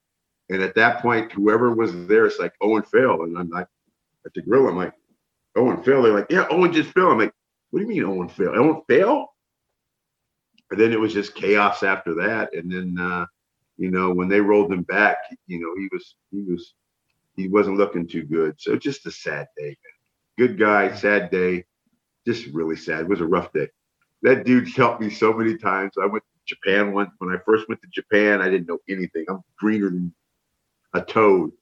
[0.48, 3.22] And at that point, whoever was there, it's like Owen fell.
[3.22, 3.66] And I'm like,
[4.24, 4.94] at the grill, I'm like,
[5.56, 6.02] Owen fell.
[6.02, 7.10] They're like, yeah, Owen just fell.
[7.10, 7.34] I'm like,
[7.70, 8.56] what do you mean Owen fell?
[8.56, 9.34] Owen fell?
[10.70, 12.54] And then it was just chaos after that.
[12.54, 13.26] And then, uh,
[13.76, 16.74] you know, when they rolled him back, you know, he was, he was,
[17.36, 18.54] he wasn't looking too good.
[18.58, 19.76] So just a sad day.
[20.38, 21.64] Good guy, sad day.
[22.26, 23.02] Just really sad.
[23.02, 23.68] It was a rough day.
[24.22, 25.92] That dude helped me so many times.
[26.02, 27.10] I went to Japan once.
[27.18, 29.26] When I first went to Japan, I didn't know anything.
[29.28, 30.14] I'm greener than
[30.94, 31.52] a toad.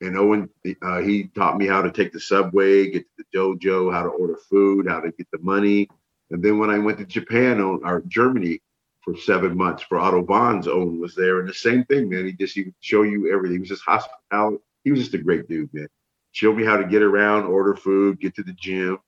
[0.00, 0.50] And Owen,
[0.82, 4.08] uh, he taught me how to take the subway, get to the dojo, how to
[4.10, 5.88] order food, how to get the money.
[6.30, 8.60] And then when I went to Japan or, Germany
[9.02, 12.26] for seven months for Otto Wanz, Owen was there, and the same thing, man.
[12.26, 13.56] He just he would show you everything.
[13.56, 14.58] He was just hospitality.
[14.84, 15.88] He was just a great dude, man.
[16.32, 18.98] Showed me how to get around, order food, get to the gym.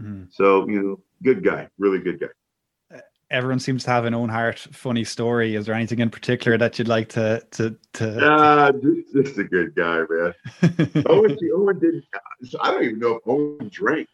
[0.00, 0.24] Mm-hmm.
[0.30, 2.28] So you know, good guy, really good guy.
[3.30, 5.54] Everyone seems to have an Owen Hart funny story.
[5.56, 8.06] Is there anything in particular that you'd like to to to?
[8.12, 8.72] Nah,
[9.14, 10.34] just, a good guy, man.
[11.06, 12.04] Owen, Owen didn't.
[12.44, 14.08] So I don't even know if Owen drank.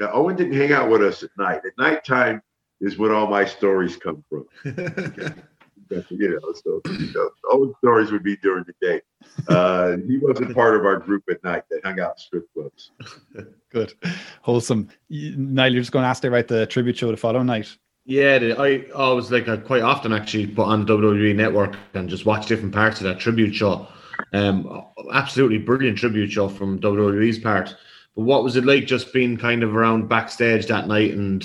[0.00, 1.62] Now, Owen didn't hang out with us at night.
[1.64, 2.42] At nighttime
[2.80, 4.46] is when all my stories come from.
[5.88, 9.00] That's- you know, so you know, Owen's stories would be during the day.
[9.48, 12.90] Uh, he wasn't part of our group at night that hung out in strip clubs.
[13.70, 13.94] Good,
[14.42, 14.88] wholesome.
[15.08, 17.76] You- Niall, you're just going to ask there about the tribute show the following night.
[18.04, 22.08] Yeah, the- I always like I quite often actually put on the WWE Network and
[22.08, 23.86] just watch different parts of that tribute show.
[24.32, 27.74] Um, absolutely brilliant tribute show from WWE's part.
[28.14, 31.44] But what was it like just being kind of around backstage that night, and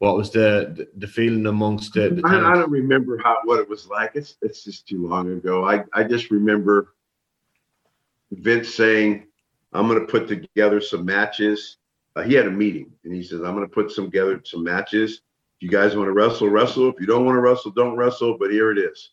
[0.00, 2.08] what was the the, feeling amongst the?
[2.08, 4.12] the I, I don't remember how what it was like.
[4.14, 5.68] It's it's just too long ago.
[5.68, 6.94] I, I just remember
[8.32, 9.26] Vince saying,
[9.74, 11.76] "I'm going to put together some matches."
[12.16, 14.64] Uh, he had a meeting, and he says, "I'm going to put some together some
[14.64, 15.20] matches.
[15.58, 16.88] If you guys want to wrestle, wrestle.
[16.88, 18.38] If you don't want to wrestle, don't wrestle.
[18.38, 19.10] But here it is."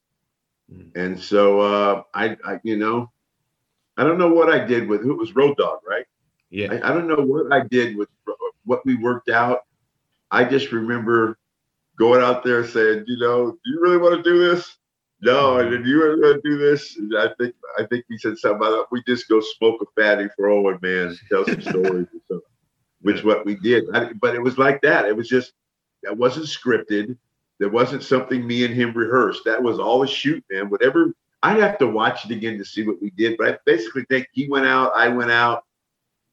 [0.96, 3.12] And so uh, I, I, you know,
[3.98, 6.06] I don't know what I did with who it was Road Dog, right?
[6.50, 6.74] Yeah.
[6.74, 8.10] I, I don't know what I did with
[8.64, 9.67] what we worked out.
[10.32, 11.38] I just remember
[11.98, 14.78] going out there saying, you know, do you really want to do this?
[15.22, 15.76] No, and mm-hmm.
[15.76, 16.98] then you really want to do this?
[16.98, 20.28] And I think I think we said something about we just go smoke a fatty
[20.36, 22.42] for Owen, man, and tell some stories or something.
[23.02, 23.86] Which what we did.
[23.94, 25.06] I, but it was like that.
[25.06, 25.54] It was just
[26.04, 27.18] that wasn't scripted.
[27.60, 29.44] There wasn't something me and him rehearsed.
[29.46, 30.70] That was all a shoot, man.
[30.70, 31.14] Whatever
[31.44, 33.38] I'd have to watch it again to see what we did.
[33.38, 35.66] But I basically think he went out, I went out,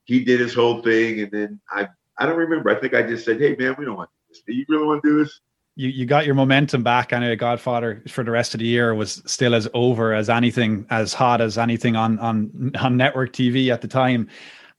[0.04, 1.88] he did his whole thing, and then I
[2.18, 2.70] I don't remember.
[2.70, 4.42] I think I just said, Hey man, we don't want to do this.
[4.46, 5.40] Do you really want to do this?
[5.76, 7.12] You you got your momentum back.
[7.12, 10.86] I know Godfather for the rest of the year was still as over as anything,
[10.90, 14.28] as hot as anything on on on network TV at the time.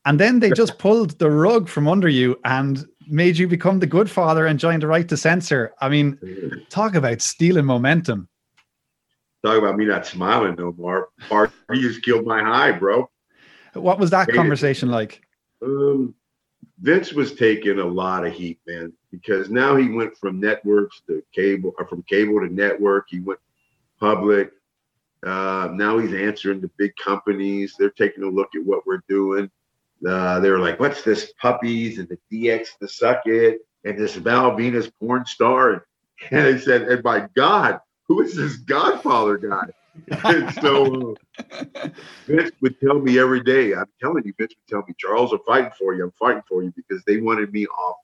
[0.05, 3.87] And then they just pulled the rug from under you and made you become the
[3.87, 5.73] good father and join the right to censor.
[5.81, 6.17] I mean,
[6.69, 8.29] talk about stealing momentum.
[9.45, 11.09] Talk about me not smiling no more.
[11.29, 13.09] Party just killed my high, bro.
[13.73, 15.21] What was that conversation like?
[15.61, 16.15] Um,
[16.79, 21.23] Vince was taking a lot of heat, man, because now he went from networks to
[21.33, 23.07] cable, or from cable to network.
[23.09, 23.39] He went
[23.99, 24.51] public.
[25.25, 27.75] Uh, now he's answering to big companies.
[27.77, 29.49] They're taking a look at what we're doing.
[30.05, 34.51] Uh, they're like, "What's this puppies and the DX the suck it and this Val
[34.51, 35.87] Venis porn star?"
[36.31, 39.67] And they said, "And by God, who is this Godfather guy?"
[40.23, 41.17] And so
[41.51, 41.89] uh,
[42.27, 43.73] Vince would tell me every day.
[43.73, 46.03] I'm telling you, Vince would tell me, "Charles, I'm fighting for you.
[46.05, 47.97] I'm fighting for you," because they wanted me off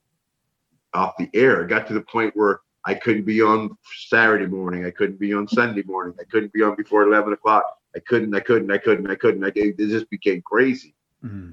[0.94, 1.62] off the air.
[1.62, 3.76] It got to the point where I couldn't be on
[4.08, 4.84] Saturday morning.
[4.84, 6.14] I couldn't be on Sunday morning.
[6.20, 7.64] I couldn't be on before 11 o'clock.
[7.94, 9.44] I couldn't, I couldn't, I couldn't, I couldn't.
[9.44, 10.94] I, it just became crazy.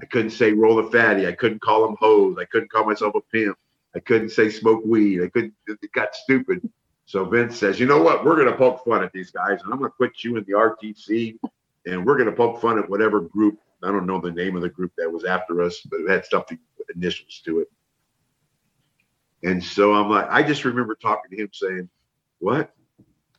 [0.02, 1.26] I couldn't say roll a fatty.
[1.26, 2.36] I couldn't call him hoes.
[2.40, 3.56] I couldn't call myself a pimp.
[3.94, 5.22] I couldn't say smoke weed.
[5.22, 6.68] I couldn't, it got stupid.
[7.10, 8.24] So Vince says, you know what?
[8.24, 10.44] We're going to poke fun at these guys and I'm going to put you in
[10.44, 11.40] the RTC
[11.86, 13.58] and we're going to poke fun at whatever group.
[13.82, 16.24] I don't know the name of the group that was after us, but it had
[16.24, 16.56] something
[16.94, 17.68] initials to it.
[19.42, 21.88] And so I'm like, I just remember talking to him saying,
[22.38, 22.72] What?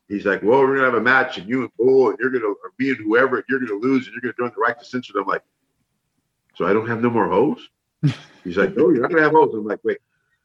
[0.09, 2.47] He's like, Well, we're gonna have a match and you and Bull and you're gonna
[2.47, 5.17] or me and whoever, you're gonna lose and you're gonna join the right to censor.
[5.17, 5.43] I'm like,
[6.55, 7.69] So I don't have no more hoes?
[8.43, 9.53] He's like, No, you're not gonna have hoes.
[9.53, 9.99] I'm like, wait,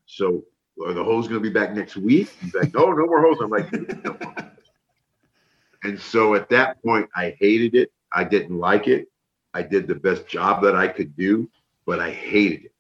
[0.05, 0.45] so
[0.85, 2.29] are the hoes gonna be back next week?
[2.41, 3.39] He's like, No, no more hoes.
[3.43, 4.19] I'm like, no.
[5.85, 7.93] And so at that point, I hated it.
[8.13, 9.09] I didn't like it.
[9.55, 11.49] I did the best job that I could do,
[11.87, 12.73] but I hated it.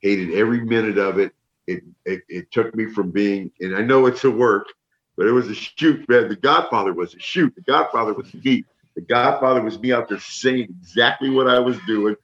[0.00, 1.32] Hated every minute of it
[1.66, 4.68] it, it it took me from being, and I know it's a work,
[5.16, 6.28] but it was a shoot, man.
[6.28, 7.54] The Godfather was a shoot.
[7.54, 8.66] The Godfather was heat.
[8.94, 12.16] The Godfather was me out there saying exactly what I was doing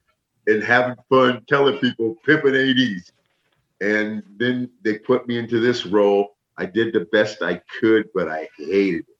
[0.47, 3.11] and having fun, telling people pimping ADs.
[3.81, 6.37] And then they put me into this role.
[6.57, 9.17] I did the best I could, but I hated it.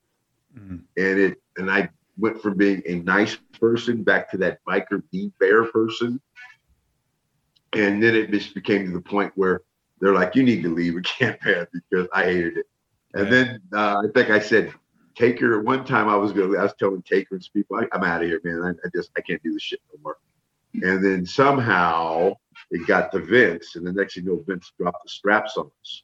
[0.97, 5.33] And it and I went from being a nice person back to that biker being
[5.39, 6.21] bear person.
[7.73, 9.61] And then it just became to the point where
[9.99, 10.93] they're like, you need to leave.
[10.93, 12.65] We can't man because I hated it.
[13.15, 14.73] And then uh, I think I said,
[15.15, 15.61] Taker.
[15.61, 18.23] One time I was going, to, I was telling Taker and people, I, I'm out
[18.23, 18.61] of here, man.
[18.63, 20.17] I, I just I can't do this shit no more.
[20.73, 22.33] And then somehow
[22.73, 25.69] it got to Vince, and the next thing you know, Vince dropped the straps on
[25.81, 26.03] us.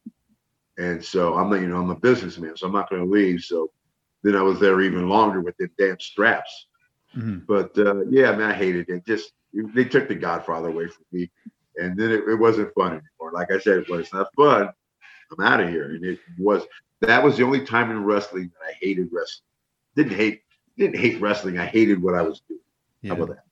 [0.78, 3.42] And so I'm not, you know, I'm a businessman, so I'm not going to leave.
[3.42, 3.72] So
[4.24, 6.68] then I was there even longer with the damn straps.
[7.48, 9.06] But uh, yeah, man, I hated it.
[9.06, 11.30] Just they took the Godfather away from me,
[11.78, 13.32] and then it, it wasn't fun anymore.
[13.34, 14.70] Like I said, well, it's not fun.
[15.32, 15.86] I'm out of here.
[15.86, 16.64] And it was
[17.02, 19.48] that was the only time in wrestling that I hated wrestling.
[19.96, 20.44] Didn't hate
[20.78, 21.58] didn't hate wrestling.
[21.58, 22.60] I hated what I was doing.
[23.08, 23.44] How about that?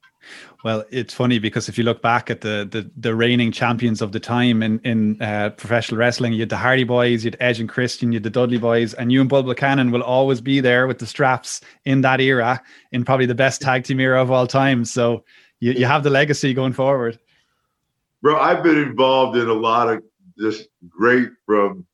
[0.63, 4.11] Well, it's funny because if you look back at the the, the reigning champions of
[4.11, 7.59] the time in in uh, professional wrestling, you had the Hardy Boys, you had Edge
[7.59, 10.59] and Christian, you had the Dudley Boys, and you and Bull Buchanan will always be
[10.59, 12.61] there with the straps in that era,
[12.91, 14.83] in probably the best tag team era of all time.
[14.83, 15.23] So
[15.59, 17.19] you, you have the legacy going forward.
[18.21, 20.03] Bro, I've been involved in a lot of
[20.37, 21.85] just great from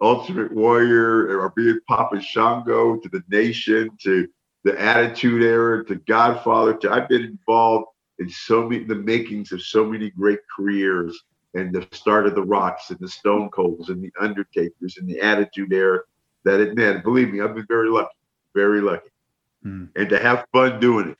[0.00, 4.28] Ultimate Warrior or being Papa Shango to the Nation to
[4.64, 7.86] the Attitude Era to Godfather to I've been involved
[8.18, 11.18] in so many the makings of so many great careers
[11.54, 15.20] and the start of the Rocks and the Stone Colds and the Undertakers and the
[15.20, 16.00] Attitude Era
[16.44, 18.16] that it man, believe me, I've been very lucky,
[18.54, 19.08] very lucky.
[19.62, 19.86] Hmm.
[19.96, 21.10] And to have fun doing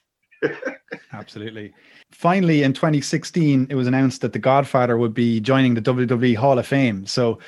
[0.42, 0.56] it.
[1.12, 1.72] Absolutely.
[2.10, 6.58] Finally, in 2016, it was announced that The Godfather would be joining the WWE Hall
[6.58, 7.06] of Fame.
[7.06, 7.38] So,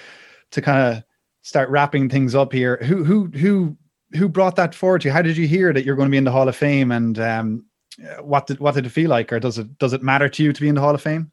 [0.52, 1.02] to kind of
[1.42, 3.76] start wrapping things up here, who who who
[4.16, 5.12] who brought that forward to you?
[5.12, 7.18] How did you hear that you're going to be in the Hall of Fame, and
[7.18, 7.64] um,
[8.00, 10.42] uh, what did what did it feel like, or does it does it matter to
[10.42, 11.30] you to be in the Hall of Fame?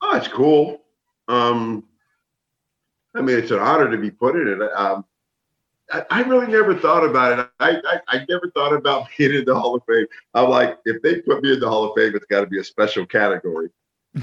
[0.00, 0.82] Oh, it's cool.
[1.28, 1.84] Um,
[3.14, 4.72] I mean, it's an honor to be put in it.
[4.74, 5.04] Um,
[5.90, 7.48] I, I really never thought about it.
[7.60, 10.06] I, I I never thought about being in the Hall of Fame.
[10.34, 12.60] I'm like, if they put me in the Hall of Fame, it's got to be
[12.60, 13.70] a special category.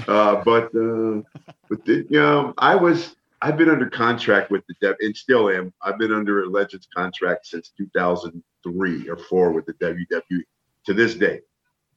[0.08, 1.20] Uh, but uh,
[1.68, 5.50] but the, you know, I was I've been under contract with the Dev and still
[5.50, 5.74] am.
[5.82, 10.42] I've been under a Legends contract since 2003 or four with the WWE
[10.86, 11.40] to this day.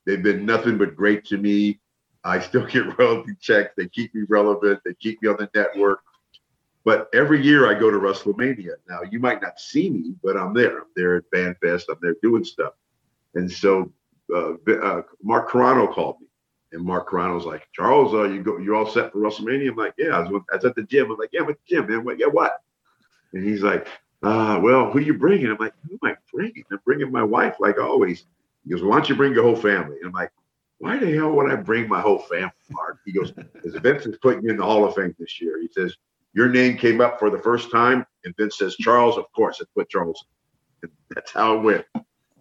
[0.06, 1.80] They've been nothing but great to me.
[2.24, 3.74] I still get royalty checks.
[3.78, 4.82] They keep me relevant.
[4.84, 6.00] They keep me on the network.
[6.84, 8.74] But every year I go to WrestleMania.
[8.90, 10.80] Now you might not see me, but I'm there.
[10.80, 11.84] I'm there at FanFest.
[11.90, 12.74] I'm there doing stuff.
[13.36, 13.92] And so
[14.34, 16.28] uh, uh, Mark Carrano called me,
[16.72, 19.70] and Mark Carrano's like, Charles, uh, you go, you're all set for WrestleMania.
[19.70, 20.18] I'm like, yeah.
[20.18, 21.12] I was, I was at the gym.
[21.12, 22.04] I'm like, yeah, at the gym, man.
[22.04, 22.20] What?
[22.20, 22.62] Yeah, what?
[23.34, 23.88] And he's like,
[24.24, 25.48] uh, well, who you bringing?
[25.48, 26.64] I'm like, who am I bringing?
[26.72, 28.26] I'm bringing my wife, like always.
[28.64, 29.98] He goes, why don't you bring your whole family?
[29.98, 30.32] And I'm like,
[30.80, 33.00] why the hell would I bring my whole family, Mark?
[33.06, 35.62] He goes, because Vince is putting you in the Hall of Fame this year.
[35.62, 35.96] He says,
[36.34, 39.72] your name came up for the first time, and Vince says, Charles, of course, let's
[39.72, 40.26] put Charles.
[40.82, 41.86] And that's how it went.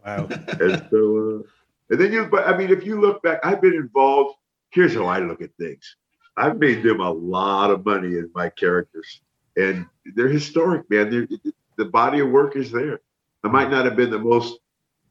[0.04, 0.26] Wow.
[0.60, 1.48] and so, uh,
[1.90, 4.36] and then you, but I mean, if you look back, I've been involved.
[4.70, 5.96] Here's how I look at things.
[6.36, 9.20] I've made them a lot of money in my characters,
[9.56, 11.10] and they're historic, man.
[11.10, 13.00] They're, the body of work is there.
[13.44, 14.58] I might not have been the most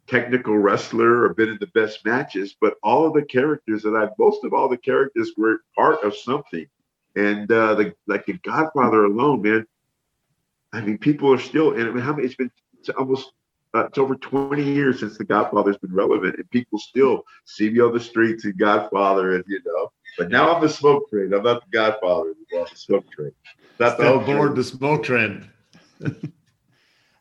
[0.08, 4.10] technical wrestler or been in the best matches, but all of the characters that I,
[4.20, 6.66] most of all the characters were part of something.
[7.16, 9.68] And uh, the like the Godfather alone, man.
[10.74, 11.74] I mean, people are still.
[11.74, 12.26] And I mean, how many?
[12.26, 12.52] It's been
[12.98, 13.32] almost.
[13.76, 17.80] Uh, it's over 20 years since the Godfather's been relevant, and people still see me
[17.80, 19.92] on the streets and Godfather, and you know.
[20.18, 21.34] But now I'm the smoke train.
[21.34, 22.30] I'm not the Godfather.
[22.30, 23.32] I'm the smoke train.
[23.80, 25.50] That's the Step board the smoke train.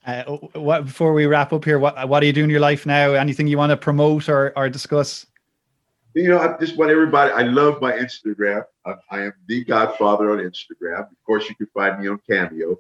[0.05, 0.25] Uh,
[0.55, 1.79] what before we wrap up here?
[1.79, 3.13] What what are you doing in your life now?
[3.13, 5.27] Anything you want to promote or or discuss?
[6.15, 7.33] you know, I just want everybody.
[7.33, 8.65] I love my Instagram.
[8.85, 11.01] I, I am the Godfather on Instagram.
[11.01, 12.79] Of course, you can find me on Cameo.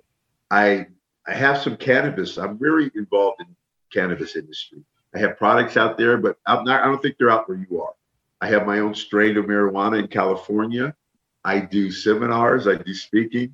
[0.51, 0.87] I
[1.27, 2.37] I have some cannabis.
[2.37, 3.55] I'm very involved in
[3.93, 4.83] cannabis industry.
[5.15, 6.83] I have products out there, but I'm not.
[6.83, 7.93] I don't think they're out where you are.
[8.41, 10.95] I have my own strain of marijuana in California.
[11.45, 12.67] I do seminars.
[12.67, 13.53] I do speaking.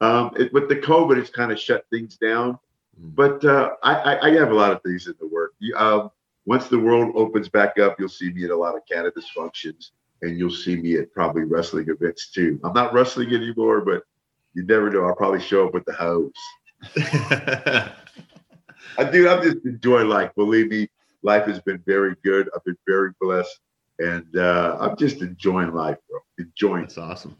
[0.00, 2.58] Um, it, with the COVID, it's kind of shut things down.
[2.96, 5.54] But uh, I, I, I have a lot of things in the work.
[5.76, 6.10] Um,
[6.46, 9.92] once the world opens back up, you'll see me at a lot of cannabis functions,
[10.22, 12.60] and you'll see me at probably wrestling events too.
[12.64, 14.02] I'm not wrestling anymore, but
[14.54, 15.04] you never know.
[15.04, 16.32] I'll probably show up with the hoes.
[18.98, 19.28] I do.
[19.28, 20.30] I'm just enjoying life.
[20.36, 20.88] Believe me,
[21.22, 22.50] life has been very good.
[22.54, 23.58] I've been very blessed,
[24.00, 26.18] and uh, I'm just enjoying life, bro.
[26.38, 26.82] Enjoying.
[26.82, 27.36] That's awesome.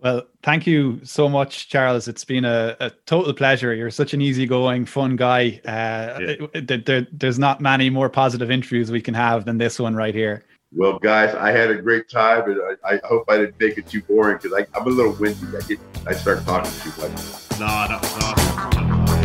[0.00, 2.08] Well, thank you so much, Charles.
[2.08, 3.72] It's been a, a total pleasure.
[3.74, 5.60] You're such an easygoing, fun guy.
[5.64, 9.78] Uh, it- it- there- there's not many more positive interviews we can have than this
[9.78, 10.44] one right here.
[10.72, 13.86] Well, guys, I had a great time, and I, I hope I didn't make it
[13.88, 15.46] too boring because I'm a little windy.
[15.56, 17.12] I get, I start talking too much.
[17.60, 19.23] No, that was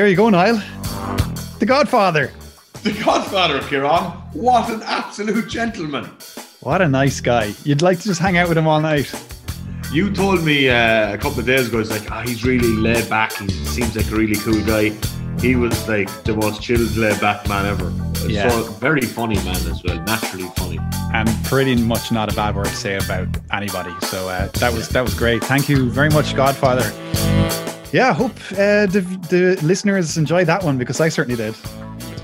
[0.00, 0.62] There you go, Niall.
[1.58, 2.32] The Godfather.
[2.82, 4.04] The Godfather, of Kieran.
[4.32, 6.06] What an absolute gentleman.
[6.60, 7.52] What a nice guy.
[7.64, 9.12] You'd like to just hang out with him all night.
[9.92, 13.10] You told me uh, a couple of days ago, it's like, oh, he's really laid
[13.10, 13.34] back.
[13.34, 14.96] He seems like a really cool guy.
[15.38, 17.92] He was like the most chilled, laid back man ever.
[18.26, 18.48] Yeah.
[18.48, 20.78] So very funny man as well, naturally funny.
[21.12, 23.92] and pretty much not a bad word to say about anybody.
[24.06, 25.44] So uh, that was that was great.
[25.44, 26.90] Thank you very much, Godfather.
[27.92, 31.56] Yeah, I hope uh, the, the listeners enjoyed that one because I certainly did.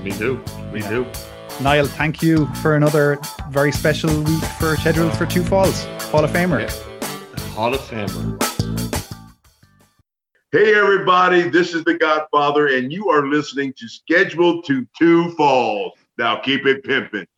[0.01, 0.41] Me too.
[0.71, 1.05] Me too.
[1.59, 6.31] Niall, thank you for another very special week for Scheduled for Two Falls, Hall of
[6.31, 6.69] Famer.
[7.53, 8.41] Hall of Famer.
[10.53, 15.91] Hey, everybody, this is the Godfather, and you are listening to Scheduled to Two Falls.
[16.17, 17.27] Now keep it pimping.